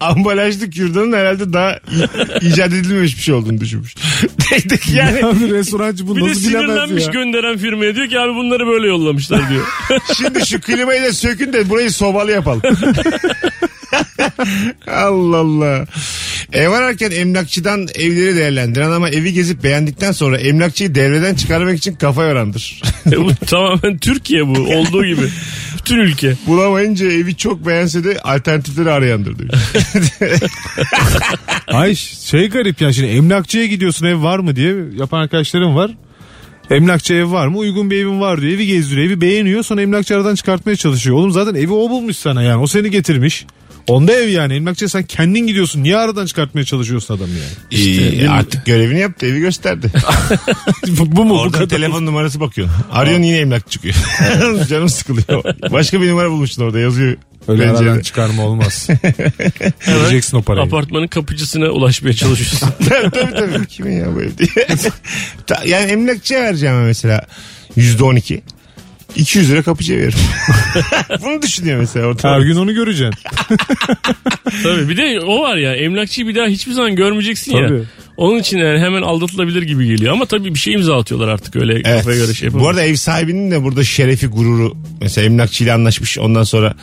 Ambalajlı 0.00 0.70
kürdanın 0.70 1.12
herhalde 1.12 1.52
daha 1.52 1.78
icat 2.40 2.72
edilmemiş 2.72 3.16
bir 3.16 3.22
şey 3.22 3.34
olduğunu 3.34 3.60
düşünmüş. 3.60 3.94
Tek 4.50 4.70
tek 4.70 4.88
yani 4.88 5.26
Abi 5.26 5.50
restorancı 5.52 6.06
bunu 6.06 6.16
Bir 6.16 6.24
de 6.24 6.30
nasıl 6.30 6.48
bilemez 6.48 6.66
sinirlenmiş 6.66 7.04
ya? 7.06 7.12
gönderen 7.12 7.58
firmaya 7.58 7.94
diyor 7.94 8.08
ki 8.08 8.20
abi 8.20 8.34
bunları 8.34 8.66
böyle 8.66 8.86
yollamışlar 8.86 9.50
diyor. 9.50 9.66
şimdi 10.16 10.46
şu 10.46 10.60
klimayı 10.60 11.02
da 11.02 11.12
sökün 11.12 11.52
de 11.52 11.68
burayı 11.70 11.90
sobalı 11.90 12.30
yapalım. 12.30 12.62
Allah 14.86 15.36
Allah. 15.36 15.86
Ev 16.52 16.68
ararken 16.70 17.10
emlakçıdan 17.10 17.86
evleri 17.94 18.36
değerlendiren 18.36 18.90
ama 18.90 19.08
evi 19.10 19.32
gezip 19.32 19.64
beğendikten 19.64 20.12
sonra 20.12 20.38
emlakçıyı 20.38 20.94
devreden 20.94 21.34
çıkarmak 21.34 21.78
için 21.78 21.94
kafa 21.94 22.24
yorandır. 22.24 22.82
E 23.12 23.24
bu 23.24 23.34
tamamen 23.34 23.98
Türkiye 23.98 24.46
bu 24.46 24.52
olduğu 24.52 25.04
gibi. 25.04 25.28
Bütün 25.78 25.96
ülke. 25.96 26.34
Bulamayınca 26.46 27.06
evi 27.06 27.36
çok 27.36 27.66
beğense 27.66 28.04
de 28.04 28.18
alternatifleri 28.20 28.90
arayandır. 28.90 29.34
Ay 31.66 31.94
şey 31.94 32.48
garip 32.48 32.80
yani 32.80 32.94
şimdi 32.94 33.08
emlakçıya 33.08 33.66
gidiyorsun 33.66 34.06
ev 34.06 34.22
var 34.22 34.38
mı 34.38 34.56
diye 34.56 34.74
yapan 34.98 35.20
arkadaşlarım 35.20 35.76
var. 35.76 35.90
Emlakçı 36.70 37.14
ev 37.14 37.32
var 37.32 37.46
mı? 37.46 37.58
Uygun 37.58 37.90
bir 37.90 37.96
evim 37.96 38.20
var 38.20 38.40
diyor. 38.40 38.52
Evi 38.52 38.66
gezdiriyor. 38.66 39.06
Evi 39.06 39.20
beğeniyor. 39.20 39.62
Sonra 39.62 39.82
emlakçı 39.82 40.16
aradan 40.16 40.34
çıkartmaya 40.34 40.76
çalışıyor. 40.76 41.16
Oğlum 41.16 41.30
zaten 41.30 41.54
evi 41.54 41.72
o 41.72 41.90
bulmuş 41.90 42.16
sana 42.16 42.42
yani. 42.42 42.62
O 42.62 42.66
seni 42.66 42.90
getirmiş. 42.90 43.46
Onda 43.86 44.12
ev 44.12 44.28
yani. 44.28 44.54
Emlakçıya 44.54 44.88
sen 44.88 45.02
kendin 45.02 45.46
gidiyorsun. 45.46 45.82
Niye 45.82 45.96
aradan 45.96 46.26
çıkartmaya 46.26 46.64
çalışıyorsun 46.64 47.16
adamı 47.16 47.30
yani? 47.32 47.82
İyi, 47.82 48.30
artık 48.30 48.66
görevini 48.66 49.00
yaptı 49.00 49.26
evi 49.26 49.40
gösterdi. 49.40 49.92
bu, 50.88 51.16
bu 51.16 51.24
mu? 51.24 51.30
bu 51.34 51.40
Oradan 51.40 51.52
kadar. 51.58 51.68
telefon 51.76 52.06
numarası 52.06 52.40
bakıyor. 52.40 52.68
Arıyorsun 52.92 53.22
yine 53.22 53.38
emlak 53.38 53.70
çıkıyor. 53.70 53.94
Canım 54.68 54.88
sıkılıyor. 54.88 55.44
Başka 55.72 56.00
bir 56.00 56.08
numara 56.10 56.30
bulmuşsun 56.30 56.62
orada 56.62 56.78
yazıyor. 56.78 57.16
Öyle 57.48 57.62
Pencerede. 57.64 57.90
aradan 57.90 58.02
çıkarma 58.02 58.42
olmaz. 58.46 58.88
Vereceksin 59.88 60.36
o 60.36 60.42
parayı. 60.42 60.66
Apartmanın 60.66 61.06
kapıcısına 61.06 61.66
ulaşmaya 61.70 62.12
çalışıyorsun. 62.14 62.68
tabii 62.88 63.10
tabii 63.10 63.34
tabii. 63.34 63.66
Kimin 63.66 63.92
ya 64.00 64.14
bu 64.14 64.22
ev 64.22 64.30
diye. 64.38 64.66
Yani 65.66 65.90
emlakçıya 65.90 66.40
vereceğim 66.40 66.84
mesela 66.84 67.26
yüzde 67.76 68.04
on 68.04 68.16
iki. 68.16 68.42
200 69.16 69.50
lira 69.50 69.62
kapıcıya 69.62 69.98
veririm. 69.98 70.18
Bunu 71.22 71.42
düşünüyor 71.42 71.78
mesela 71.80 72.06
ortada. 72.06 72.32
Her 72.34 72.40
gün 72.40 72.56
onu 72.56 72.74
göreceksin. 72.74 73.14
Tabii 74.62 74.88
bir 74.88 74.96
de 74.96 75.20
o 75.20 75.40
var 75.42 75.56
ya 75.56 75.74
emlakçıyı 75.76 76.26
bir 76.26 76.34
daha 76.34 76.46
hiçbir 76.46 76.72
zaman 76.72 76.96
görmeyeceksin 76.96 77.56
ya. 77.56 77.68
Tabii. 77.68 77.82
Onun 78.16 78.38
için 78.38 78.58
yani 78.58 78.78
hemen 78.78 79.02
aldatılabilir 79.02 79.62
gibi 79.62 79.86
geliyor. 79.86 80.12
Ama 80.12 80.26
tabii 80.26 80.54
bir 80.54 80.58
şey 80.58 80.72
imza 80.74 80.98
atıyorlar 80.98 81.28
artık 81.28 81.56
öyle 81.56 81.72
Evet. 81.74 81.84
kafaya 81.84 82.16
göre 82.16 82.34
şey 82.34 82.52
Bu 82.52 82.68
arada 82.68 82.82
ev 82.82 82.94
sahibinin 82.94 83.50
de 83.50 83.62
burada 83.62 83.84
şerefi 83.84 84.26
gururu 84.26 84.76
mesela 85.00 85.26
emlakçıyla 85.26 85.74
anlaşmış 85.74 86.18
ondan 86.18 86.42
sonra 86.42 86.74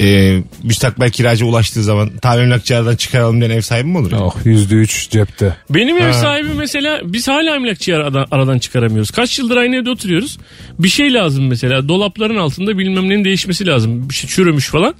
e, 0.00 0.38
müstakbel 0.62 1.10
kiracı 1.10 1.46
ulaştığı 1.46 1.82
zaman 1.82 2.10
tam 2.22 2.38
emlakçı 2.40 2.76
aradan 2.76 2.96
çıkaralım 2.96 3.40
diyen 3.40 3.50
ev 3.50 3.60
sahibi 3.60 3.88
mi 3.88 3.98
olur? 3.98 4.12
ya? 4.12 4.18
Oh 4.20 4.36
yüzde 4.44 4.74
üç 4.74 5.10
cepte. 5.10 5.56
Benim 5.70 5.98
ev 5.98 6.12
sahibi 6.12 6.48
mesela 6.56 7.00
biz 7.04 7.28
hala 7.28 7.54
emlakçıyı 7.56 7.96
aradan, 7.96 8.26
aradan 8.30 8.58
çıkaramıyoruz. 8.58 9.10
Kaç 9.10 9.38
yıldır 9.38 9.56
aynı 9.56 9.76
evde 9.76 9.90
oturuyoruz. 9.90 10.38
Bir 10.78 10.88
şey 10.88 11.12
lazım 11.12 11.46
mesela 11.46 11.88
dolapların 11.88 12.36
altında 12.36 12.78
bilmem 12.78 13.08
nenin 13.08 13.24
değişmesi 13.24 13.66
lazım. 13.66 14.08
Bir 14.08 14.14
şey 14.14 14.30
çürümüş 14.30 14.68
falan. 14.68 14.94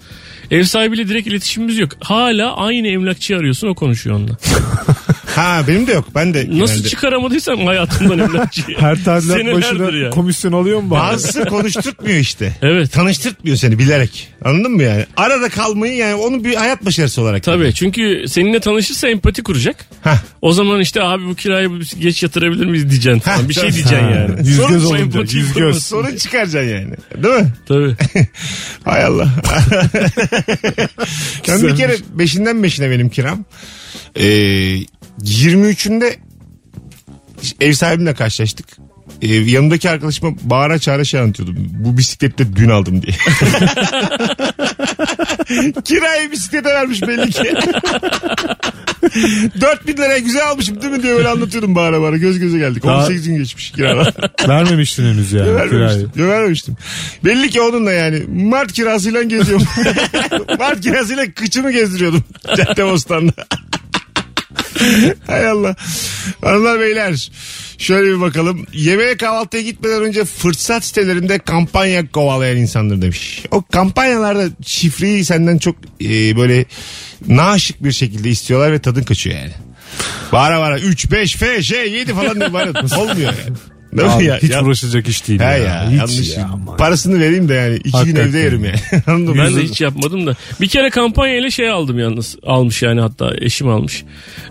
Ev 0.50 0.62
sahibiyle 0.64 1.08
direkt 1.08 1.26
iletişimimiz 1.26 1.78
yok. 1.78 1.92
Hala 2.00 2.56
aynı 2.56 2.88
emlakçıyı 2.88 3.38
arıyorsun 3.38 3.68
o 3.68 3.74
konuşuyor 3.74 4.16
onunla. 4.16 4.36
Ha 5.36 5.62
benim 5.68 5.86
de 5.86 5.92
yok. 5.92 6.08
Ben 6.14 6.34
de 6.34 6.46
Nasıl 6.50 6.74
genelde- 6.74 6.88
çıkaramadıysam 6.88 7.66
hayatımdan 7.66 8.18
emlakçıyı. 8.18 8.76
Her 8.78 9.04
tadilat 9.04 9.36
Senelerdir 9.38 9.80
başına 9.80 9.98
ya. 9.98 10.10
komisyon 10.10 10.52
alıyor 10.52 10.80
mu 10.80 10.90
bana? 10.90 11.00
Bazısı 11.00 11.44
konuşturtmuyor 11.44 12.18
işte. 12.18 12.52
Evet. 12.62 12.92
Tanıştırtmıyor 12.92 13.56
seni 13.56 13.78
bilerek. 13.78 14.28
Anladın 14.44 14.72
mı 14.72 14.82
yani? 14.82 15.06
Arada 15.16 15.48
kalmayı 15.48 15.96
yani 15.96 16.14
onu 16.14 16.44
bir 16.44 16.54
hayat 16.54 16.84
başarısı 16.84 17.22
olarak. 17.22 17.42
Tabii 17.42 17.74
çünkü 17.74 18.24
seninle 18.28 18.60
tanışırsa 18.60 19.08
empati 19.08 19.42
kuracak. 19.42 19.86
Hah. 20.02 20.18
O 20.42 20.52
zaman 20.52 20.80
işte 20.80 21.02
abi 21.02 21.26
bu 21.26 21.34
kirayı 21.34 21.70
geç 21.98 22.22
yatırabilir 22.22 22.66
miyiz 22.66 22.90
diyeceksin 22.90 23.20
falan. 23.20 23.48
Bir 23.48 23.54
şey 23.54 23.62
diyeceksin 23.62 23.96
yani. 23.96 24.48
Yüz 24.48 24.56
Sorun 24.56 24.72
göz 24.72 24.88
sayın 24.88 25.12
olunca. 25.12 25.38
Yüz 25.38 25.52
göz. 25.54 25.84
Sorun 25.84 26.16
çıkaracaksın 26.16 26.70
yani. 26.70 26.94
Değil 27.22 27.34
mi? 27.34 27.52
Tabii. 27.68 27.94
Hay 28.84 29.04
Allah. 29.04 29.28
ben 31.48 31.62
bir 31.62 31.76
kere 31.76 31.96
beşinden 32.14 32.62
beşine 32.62 32.90
benim 32.90 33.08
kiram. 33.08 33.44
Ee, 34.16 34.78
23'ünde 35.20 36.16
ev 37.60 37.72
sahibimle 37.72 38.14
karşılaştık. 38.14 38.66
Ee, 39.22 39.34
yanımdaki 39.34 39.90
arkadaşıma 39.90 40.32
bağıra 40.42 40.78
çağıra 40.78 41.04
şey 41.04 41.20
anlatıyordum. 41.20 41.56
Bu 41.70 41.98
bisiklette 41.98 42.56
dün 42.56 42.68
aldım 42.68 43.02
diye. 43.02 43.16
Kirayı 45.84 46.32
bisiklete 46.32 46.68
vermiş 46.68 47.02
belli 47.02 47.30
ki. 47.30 47.42
4000 49.60 49.96
liraya 49.96 50.18
güzel 50.18 50.48
almışım 50.50 50.82
değil 50.82 50.92
mi 50.92 51.02
diye 51.02 51.14
öyle 51.14 51.28
anlatıyordum 51.28 51.74
bağıra 51.74 52.00
bağıra. 52.00 52.16
Göz 52.16 52.38
göze 52.38 52.58
geldik. 52.58 52.82
Daha- 52.82 53.04
18 53.04 53.28
gün 53.28 53.36
geçmiş 53.36 53.70
kirada. 53.70 54.12
Vermemiştin 54.48 55.04
henüz 55.04 55.32
yani 55.32 55.70
kirayı. 55.70 56.06
Vermemiştim. 56.16 56.76
Belli 57.24 57.50
ki 57.50 57.60
onunla 57.60 57.92
yani. 57.92 58.22
Mart 58.28 58.72
kirasıyla 58.72 59.22
geziyorum. 59.22 59.66
Mart 60.58 60.80
kirasıyla 60.80 61.24
kıçımı 61.34 61.72
gezdiriyordum. 61.72 62.24
Caddebostan'da. 62.56 63.32
Hay 65.26 65.46
Allah. 65.46 65.76
Hanımlar 66.40 66.80
beyler. 66.80 67.30
Şöyle 67.78 68.16
bir 68.16 68.20
bakalım. 68.20 68.66
Yemeğe 68.72 69.16
kahvaltıya 69.16 69.62
gitmeden 69.62 70.02
önce 70.02 70.24
fırsat 70.24 70.84
sitelerinde 70.84 71.38
kampanya 71.38 72.10
kovalayan 72.10 72.56
insanlar 72.56 73.02
demiş. 73.02 73.42
O 73.50 73.62
kampanyalarda 73.62 74.48
şifreyi 74.66 75.24
senden 75.24 75.58
çok 75.58 75.76
e, 76.02 76.36
böyle 76.36 76.64
naşık 77.28 77.84
bir 77.84 77.92
şekilde 77.92 78.30
istiyorlar 78.30 78.72
ve 78.72 78.78
tadın 78.78 79.02
kaçıyor 79.02 79.36
yani. 79.36 79.52
Vara 80.32 80.60
vara 80.60 80.78
3, 80.78 81.10
5, 81.10 81.36
F, 81.36 81.62
J, 81.62 81.76
7 81.76 82.14
falan 82.14 82.40
diye 82.40 82.52
bana 82.52 82.70
olmuyor 83.00 83.34
yani. 83.46 83.56
Değil 83.96 84.08
mi 84.08 84.14
Abi, 84.14 84.24
ya? 84.24 84.38
hiç 84.42 84.50
Ya- 84.50 84.64
uğraşacak 84.64 85.08
iş 85.08 85.28
değil. 85.28 85.40
He 85.40 85.44
ya. 85.44 85.58
ya, 85.58 85.90
Hiç 85.90 85.98
yanlış. 85.98 86.36
ya. 86.36 86.50
Parasını 86.78 87.20
vereyim 87.20 87.48
de 87.48 87.54
yani 87.54 87.76
iki 87.76 88.04
gün 88.04 88.16
evde 88.16 88.38
yerim 88.38 88.64
yani. 88.64 88.76
Anladın? 89.06 89.38
Ben 89.38 89.56
de 89.56 89.62
hiç 89.62 89.80
yapmadım 89.80 90.26
da. 90.26 90.34
Bir 90.60 90.66
kere 90.68 90.90
kampanyayla 90.90 91.50
şey 91.50 91.70
aldım 91.70 91.98
yalnız. 91.98 92.36
Almış 92.46 92.82
yani 92.82 93.00
hatta 93.00 93.32
eşim 93.40 93.68
almış. 93.68 94.04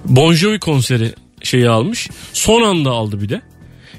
Bon 0.06 0.34
Jovi 0.34 0.60
konseri 0.60 1.14
şeyi 1.44 1.70
almış. 1.70 2.10
Son 2.34 2.62
anda 2.62 2.90
aldı 2.92 3.22
bir 3.22 3.30
de. 3.30 3.42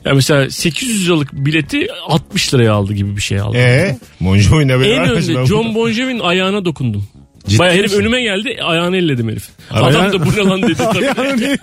Ya 0.05 0.14
mesela 0.14 0.51
800 0.51 1.07
liralık 1.07 1.33
bileti 1.33 1.87
60 2.09 2.55
liraya 2.55 2.73
aldı 2.73 2.92
gibi 2.95 3.16
bir 3.16 3.23
şey 3.23 3.40
aldı. 3.40 3.57
Eee? 3.57 3.99
Monjo 4.21 4.69
ne 4.69 4.81
be? 4.81 4.87
en 4.88 5.11
önde 5.11 5.47
John 5.47 5.75
Bon 5.75 5.90
Jovi'nin 5.90 6.21
ayağına 6.21 6.64
dokundum. 6.64 7.05
Ciddi 7.49 7.59
Baya 7.59 7.73
herif 7.73 7.83
misin? 7.85 8.01
önüme 8.01 8.23
geldi 8.23 8.59
ayağını 8.65 8.97
elledim 8.97 9.29
herif. 9.29 9.49
Ayağını- 9.71 9.99
Adam 9.99 10.13
da 10.13 10.27
bu 10.27 10.33
ne 10.33 10.51
lan 10.51 10.63
dedi. 10.63 10.75
tabii. 10.77 11.57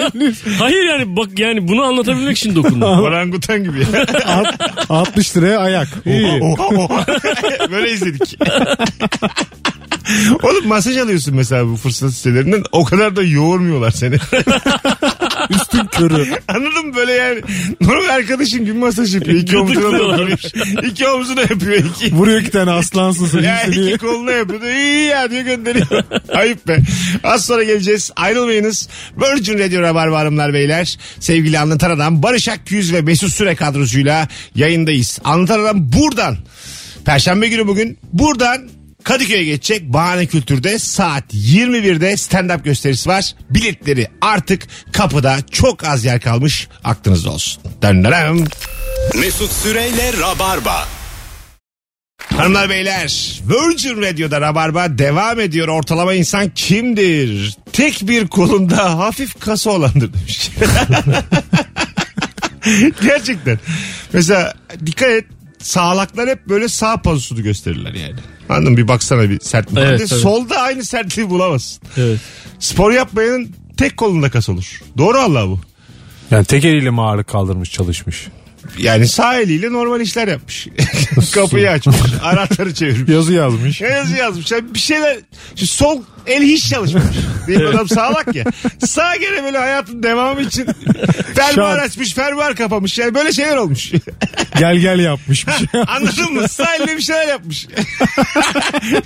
Hayır 0.60 0.84
yani 0.86 1.16
bak 1.18 1.40
yani 1.40 1.68
bunu 1.68 1.84
anlatabilmek 1.84 2.38
için 2.38 2.56
dokundum. 2.56 2.82
Orangutan 3.00 3.64
gibi. 3.64 3.86
Alt- 4.26 4.90
60 4.90 5.38
liraya 5.38 5.58
ayak. 5.60 5.88
İyi. 6.06 6.40
Oha, 6.42 6.66
oha. 6.68 7.06
Böyle 7.72 7.92
izledik. 7.92 8.40
Oğlum 10.44 10.68
masaj 10.68 10.98
alıyorsun 10.98 11.36
mesela 11.36 11.68
bu 11.68 11.76
fırsat 11.76 12.12
sitelerinden 12.14 12.64
o 12.72 12.84
kadar 12.84 13.16
da 13.16 13.24
yoğurmuyorlar 13.24 13.92
seni. 13.92 14.16
Üstün 15.56 15.86
körü. 15.86 16.26
Anladın 16.48 16.88
mı 16.88 16.96
böyle 16.96 17.12
yani 17.12 17.42
normal 17.82 18.10
arkadaşın 18.10 18.66
gibi 18.66 18.74
masaj 18.74 19.16
yapıyor. 19.16 19.38
İki 19.38 19.58
omzuna 19.58 20.00
dokunuyor. 20.00 20.40
İki 20.84 21.08
omzuna 21.08 21.42
yapıyor. 21.42 21.74
iki. 21.74 22.16
Vuruyor 22.16 22.42
iki 22.42 22.52
tane 22.52 22.72
aslansın 22.72 23.26
seni. 23.26 23.46
Ya 23.46 23.64
iki 23.64 23.98
koluna 23.98 24.32
yapıyor. 24.32 24.62
İyi 24.62 25.06
ya 25.06 25.32
diyor 25.32 25.42
gönderiyor. 25.42 25.88
Ayıp 26.34 26.68
be. 26.68 26.80
Az 27.24 27.46
sonra 27.46 27.64
geleceğiz. 27.64 28.12
Ayrılmayınız. 28.16 28.90
Virgin 29.18 29.60
Radio 29.60 29.82
Rabarba 29.82 30.20
Hanımlar 30.20 30.54
Beyler. 30.54 30.98
Sevgili 31.20 31.60
Anlatan 31.60 31.90
Adam 31.90 32.24
Barış 32.24 32.48
Akgüz 32.48 32.94
ve 32.94 33.02
Mesut 33.02 33.34
Süre 33.34 33.56
kadrosuyla 33.56 34.28
yayındayız. 34.56 35.20
Anlatan 35.24 35.60
Adam 35.60 35.92
buradan. 35.94 36.38
Perşembe 37.06 37.48
günü 37.48 37.68
bugün 37.68 37.98
buradan 38.14 38.70
Kadıköy'e 39.04 39.44
geçecek 39.44 39.94
Bahane 39.94 40.26
Kültür'de 40.26 40.80
saat 40.80 41.34
21'de 41.34 42.14
stand-up 42.14 42.64
gösterisi 42.64 43.10
var. 43.10 43.36
Biletleri 43.50 44.08
artık 44.22 44.68
kapıda 44.92 45.38
çok 45.52 45.84
az 45.84 46.06
yer 46.06 46.22
kalmış 46.22 46.68
aklınızda 46.84 47.30
olsun. 47.32 47.64
Döndürem. 47.82 48.44
Mesut 49.16 49.52
Süreyle 49.52 50.14
Rabarba. 50.22 50.88
Hanımlar 52.38 52.70
beyler 52.70 53.42
Virgin 53.50 54.02
Radio'da 54.02 54.42
Rabarba 54.42 54.98
devam 54.98 55.40
ediyor. 55.40 55.68
Ortalama 55.68 56.14
insan 56.14 56.50
kimdir? 56.50 57.56
Tek 57.74 58.08
bir 58.08 58.28
kolunda 58.28 58.98
hafif 58.98 59.40
kası 59.40 59.72
olandır 59.72 60.14
demiş. 60.14 60.52
Gerçekten. 63.04 63.60
Mesela 64.14 64.54
dikkat 64.86 65.10
et 65.10 65.26
sağlaklar 65.60 66.30
hep 66.30 66.48
böyle 66.50 66.68
sağ 66.68 67.02
pozisunu 67.02 67.44
gösterirler 67.44 67.94
yani. 67.94 68.20
Anladın 68.52 68.72
mı? 68.72 68.78
Bir 68.78 68.88
baksana 68.88 69.30
bir 69.30 69.40
sertlik. 69.40 69.78
Evet, 69.78 70.00
Hadi 70.02 70.10
tabii. 70.10 70.20
Solda 70.20 70.58
aynı 70.58 70.86
sertliği 70.86 71.30
bulamazsın. 71.30 71.82
Evet. 71.98 72.20
Spor 72.60 72.92
yapmayanın 72.92 73.50
tek 73.78 73.98
kolunda 73.98 74.30
kas 74.30 74.50
olur. 74.50 74.82
Doğru 74.98 75.18
Allah 75.18 75.48
bu. 75.48 75.60
Yani 76.32 76.46
tek 76.46 76.66
eliyle 76.66 76.90
mi 76.90 77.02
ağırlık 77.02 77.28
kaldırmış 77.28 77.72
çalışmış. 77.72 78.28
Yani 78.78 79.08
sağ 79.08 79.40
eliyle 79.40 79.74
normal 79.74 80.02
işler 80.02 80.28
yapmış. 80.28 80.68
Kapıyı 81.34 81.72
açmış. 81.72 81.98
Anahtarı 82.24 82.74
çevirmiş. 82.74 83.10
Yazı 83.14 83.34
yazmış. 83.34 83.82
Ne 83.82 83.88
yazı 83.88 84.16
yazmış? 84.16 84.52
Yani 84.52 84.74
bir 84.74 84.80
şeyler 84.80 85.18
şu 85.56 85.68
sol 85.68 86.02
El 86.28 86.44
hiç 86.44 86.70
çalışmamış. 86.70 87.16
Benim 87.48 87.68
adam 87.68 87.88
sağlak 87.90 88.36
ya. 88.36 88.46
Sağ 88.86 89.16
gene 89.16 89.44
böyle 89.44 89.58
hayatın 89.58 90.04
devamı 90.04 90.42
için 90.42 90.66
fermuar 91.36 91.78
Şans. 91.78 91.90
açmış, 91.90 92.14
fermuar 92.14 92.56
kapamış. 92.56 92.98
Yani 92.98 93.16
böyle 93.16 93.34
şeyler 93.34 93.58
olmuş. 93.58 93.92
Gel 94.60 94.78
gel 94.78 95.00
yapmış 95.00 95.48
bir 95.48 95.52
şey. 95.52 95.68
Anladın 95.88 96.34
mı? 96.34 96.48
Sağ 96.48 96.76
elle 96.76 96.98
bir 96.98 97.02
şeyler 97.02 97.28
yapmış. 97.28 97.68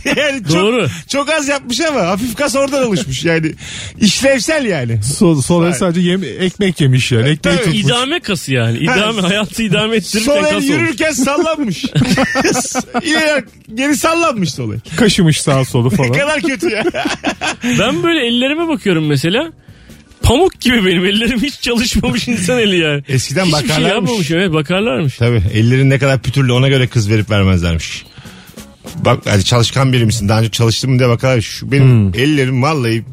yani 0.06 0.44
çok, 0.44 0.56
Doğru. 0.56 0.88
çok 1.08 1.30
az 1.30 1.48
yapmış 1.48 1.82
ama 1.82 2.02
hafif 2.02 2.36
kas 2.36 2.56
oradan 2.56 2.88
oluşmuş. 2.88 3.26
Yani 3.26 3.54
işlevsel 3.98 4.66
yani. 4.66 5.04
Sol, 5.04 5.42
sol 5.42 5.66
el 5.66 5.74
sadece 5.74 6.02
yem, 6.02 6.24
ekmek 6.24 6.82
yemiş 6.82 7.12
yani. 7.12 7.30
Ekmeği 7.30 7.58
Tabii. 7.58 7.66
tutmuş. 7.66 7.80
İdame 7.80 8.20
kası 8.20 8.54
yani. 8.54 8.78
İdame, 8.78 9.22
hayatı 9.46 9.64
idame 9.64 9.96
ettirirken 9.96 10.32
Sol 10.34 10.38
el 10.38 10.44
kas 10.44 10.54
olmuş. 10.54 10.70
yürürken 10.70 11.12
sallanmış. 11.12 11.84
İleri 13.04 13.44
geri 13.76 13.96
sallanmış 13.98 14.54
sol 14.54 14.74
el. 14.74 14.80
Kaşımış 14.98 15.42
sağa 15.42 15.66
solu 15.66 15.90
Ne 15.92 15.96
falan. 15.96 16.12
kadar 16.12 16.42
kötü 16.42 16.70
ya. 16.70 16.84
Ben 17.80 18.04
böyle 18.04 18.28
ellerime 18.28 18.68
bakıyorum 18.68 19.08
mesela. 19.08 19.52
Pamuk 20.22 20.62
gibi 20.62 20.86
benim 20.86 21.06
ellerim 21.06 21.40
hiç 21.44 21.62
çalışmamış 21.62 22.28
insan 22.28 22.60
eli 22.60 22.78
yani. 22.80 23.04
Eskiden 23.08 23.46
Hiçbir 23.46 23.58
şey 23.60 23.70
bakarlarmış. 23.70 23.94
yapmamış 23.94 24.32
evet 24.32 24.54
bakarlarmış. 24.54 25.18
Tabii 25.18 25.42
ellerin 25.54 25.90
ne 25.90 26.00
kadar 26.00 26.22
pütürlü 26.22 26.52
ona 26.52 26.68
göre 26.70 26.88
kız 26.88 27.10
verip 27.10 27.30
vermezlermiş. 27.30 28.06
Bak 28.96 29.20
hadi 29.26 29.46
çalışkan 29.46 29.94
biri 29.94 30.06
misin? 30.06 30.30
Daha 30.30 30.40
önce 30.40 30.52
çalıştın 30.52 30.92
mı 30.92 31.00
diye 31.00 31.10
bakarlar. 31.10 31.42
Şu 31.42 31.72
benim 31.72 32.08
ellerim 32.16 32.64
vallahi 32.64 33.04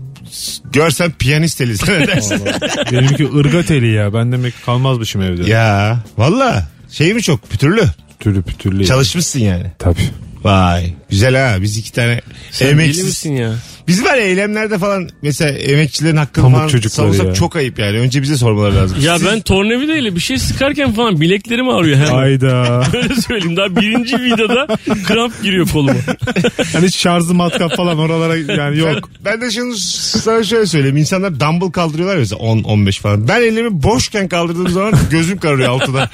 görsen 0.72 1.12
piyanist 1.12 1.60
eli 1.60 1.76
zannedersin. 1.76 2.40
Benimki 2.92 3.28
ırgat 3.36 3.70
eli 3.70 3.92
ya. 3.92 4.14
Ben 4.14 4.32
demek 4.32 4.54
kalmazmışım 4.66 5.22
evde. 5.22 5.50
ya 5.50 5.98
valla 6.18 6.68
şey 6.90 7.14
mi 7.14 7.22
çok 7.22 7.50
pütürlü? 7.50 7.82
Pütürlü 8.18 8.42
pütürlü. 8.42 8.86
Çalışmışsın 8.86 9.40
yani. 9.40 9.72
Tabii. 9.78 10.10
Vay 10.44 10.94
güzel 11.12 11.36
ha 11.36 11.62
biz 11.62 11.76
iki 11.78 11.92
tane 11.92 12.20
Sen 12.50 12.68
deli 12.68 12.72
emeksiz. 12.82 13.04
misin 13.04 13.36
ya? 13.36 13.54
Biz 13.88 14.04
var 14.04 14.14
ya 14.14 14.22
eylemlerde 14.22 14.78
falan 14.78 15.08
mesela 15.22 15.50
emekçilerin 15.58 16.16
hakkını 16.16 16.42
Pamuk 16.44 16.58
falan 16.58 16.68
çocukları 16.68 17.06
savunsak 17.06 17.26
ya. 17.26 17.34
çok 17.34 17.56
ayıp 17.56 17.78
yani. 17.78 17.98
Önce 17.98 18.22
bize 18.22 18.36
sormaları 18.36 18.76
lazım. 18.76 18.98
Ya 19.00 19.18
Siz- 19.18 19.26
ben 19.26 19.40
tornavidayla 19.40 20.14
bir 20.14 20.20
şey 20.20 20.38
sıkarken 20.38 20.92
falan 20.92 21.20
bileklerim 21.20 21.68
ağrıyor 21.68 21.96
hemen. 21.98 22.12
Ayda. 22.14 22.82
Öyle 22.96 23.14
söyleyeyim 23.14 23.56
daha 23.56 23.76
birinci 23.76 24.16
vidada 24.18 24.66
kramp 25.04 25.42
giriyor 25.42 25.68
koluma. 25.68 25.92
hani 26.72 26.92
şarjı 26.92 27.34
matkap 27.34 27.76
falan 27.76 27.98
oralara 27.98 28.36
yani 28.36 28.78
yok. 28.78 29.10
Ben, 29.24 29.32
ben 29.32 29.40
de 29.40 29.50
şunu 29.50 29.74
sana 29.76 30.44
şöyle 30.44 30.66
söyleyeyim. 30.66 30.96
İnsanlar 30.96 31.40
dumbbell 31.40 31.70
kaldırıyorlar 31.70 32.14
ya 32.14 32.20
mesela 32.20 32.40
10-15 32.42 33.00
falan. 33.00 33.28
Ben 33.28 33.42
elimi 33.42 33.82
boşken 33.82 34.28
kaldırdığım 34.28 34.68
zaman 34.68 34.94
gözüm 35.10 35.38
kararıyor 35.38 35.68
altıda. 35.68 35.98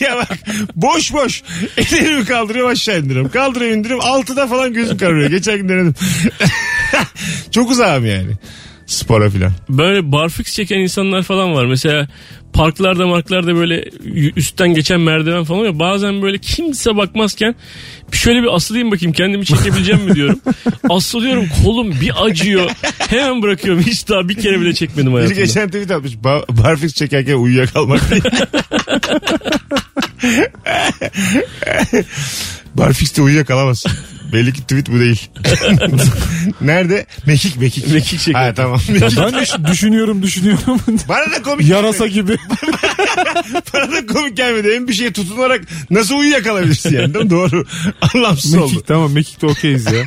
ya 0.00 0.16
bak 0.16 0.38
boş 0.76 1.12
boş. 1.12 1.42
Ellerimi 1.76 2.24
kaldırıyorum 2.24 2.70
aşağı 2.72 2.98
indiriyorum. 3.00 3.30
Kaldırıyorum 3.30 3.78
indiriyorum 3.78 3.97
altıda 4.00 4.46
falan 4.46 4.72
gözüm 4.72 4.98
kararıyor. 4.98 5.30
Geçen 5.30 5.56
gün 5.58 5.68
denedim. 5.68 5.94
Çok 7.50 7.70
uzağım 7.70 8.06
yani. 8.06 8.30
Spora 8.86 9.30
filan. 9.30 9.52
Böyle 9.68 10.12
barfix 10.12 10.52
çeken 10.52 10.78
insanlar 10.78 11.22
falan 11.22 11.54
var. 11.54 11.66
Mesela 11.66 12.08
parklarda 12.52 13.06
marklarda 13.06 13.54
böyle 13.56 13.84
üstten 14.36 14.74
geçen 14.74 15.00
merdiven 15.00 15.44
falan 15.44 15.64
ya 15.64 15.78
bazen 15.78 16.22
böyle 16.22 16.38
kimse 16.38 16.96
bakmazken 16.96 17.54
bir 18.12 18.16
şöyle 18.16 18.42
bir 18.42 18.54
asılayım 18.54 18.90
bakayım 18.90 19.12
kendimi 19.12 19.46
çekebileceğim 19.46 20.02
mi 20.02 20.14
diyorum. 20.14 20.40
Asılıyorum 20.90 21.46
kolum 21.64 22.00
bir 22.00 22.24
acıyor. 22.24 22.70
Hemen 22.98 23.42
bırakıyorum. 23.42 23.82
Hiç 23.82 24.08
daha 24.08 24.28
bir 24.28 24.34
kere 24.34 24.60
bile 24.60 24.74
çekmedim 24.74 25.12
hayatımda. 25.12 25.40
geçen 25.40 25.66
tweet 25.66 25.90
atmış. 25.90 26.12
Ba- 26.14 26.62
barfix 26.64 26.94
çekerken 26.94 27.34
uyuyakalmak 27.34 28.00
diye. 28.10 28.20
Barfix'te 32.78 33.22
uyuyakalamazsın. 33.22 33.92
Belli 34.32 34.52
ki 34.52 34.62
tweet 34.62 34.88
bu 34.90 35.00
değil. 35.00 35.30
Nerede? 36.60 37.06
Mekik 37.26 37.56
mekik. 37.56 37.92
Mekik 37.92 38.20
çekerken. 38.20 38.40
Ha 38.46 38.54
tamam. 38.54 38.80
Mekik. 38.88 39.18
Ben 39.18 39.32
de 39.32 39.46
şu- 39.46 39.64
düşünüyorum 39.64 40.22
düşünüyorum. 40.22 40.80
Bana 41.08 41.32
da 41.32 41.42
komik 41.42 41.68
Yarasa 41.68 42.06
gibi. 42.06 42.36
Bana 43.74 43.92
da 43.92 44.06
komik 44.06 44.36
gelmedi. 44.36 44.74
Hem 44.74 44.88
bir 44.88 44.92
şeye 44.92 45.12
tutunarak 45.12 45.60
nasıl 45.90 46.14
uyuyakalabilirsin 46.18 46.94
yani. 46.94 47.14
Değil 47.14 47.24
mi? 47.24 47.30
Doğru. 47.30 47.64
Anlamsız 48.14 48.54
oldu. 48.54 48.70
Mekik 48.72 48.86
tamam 48.86 49.12
Mekik'te 49.12 49.46
okeyiz 49.46 49.86
ya. 49.86 50.04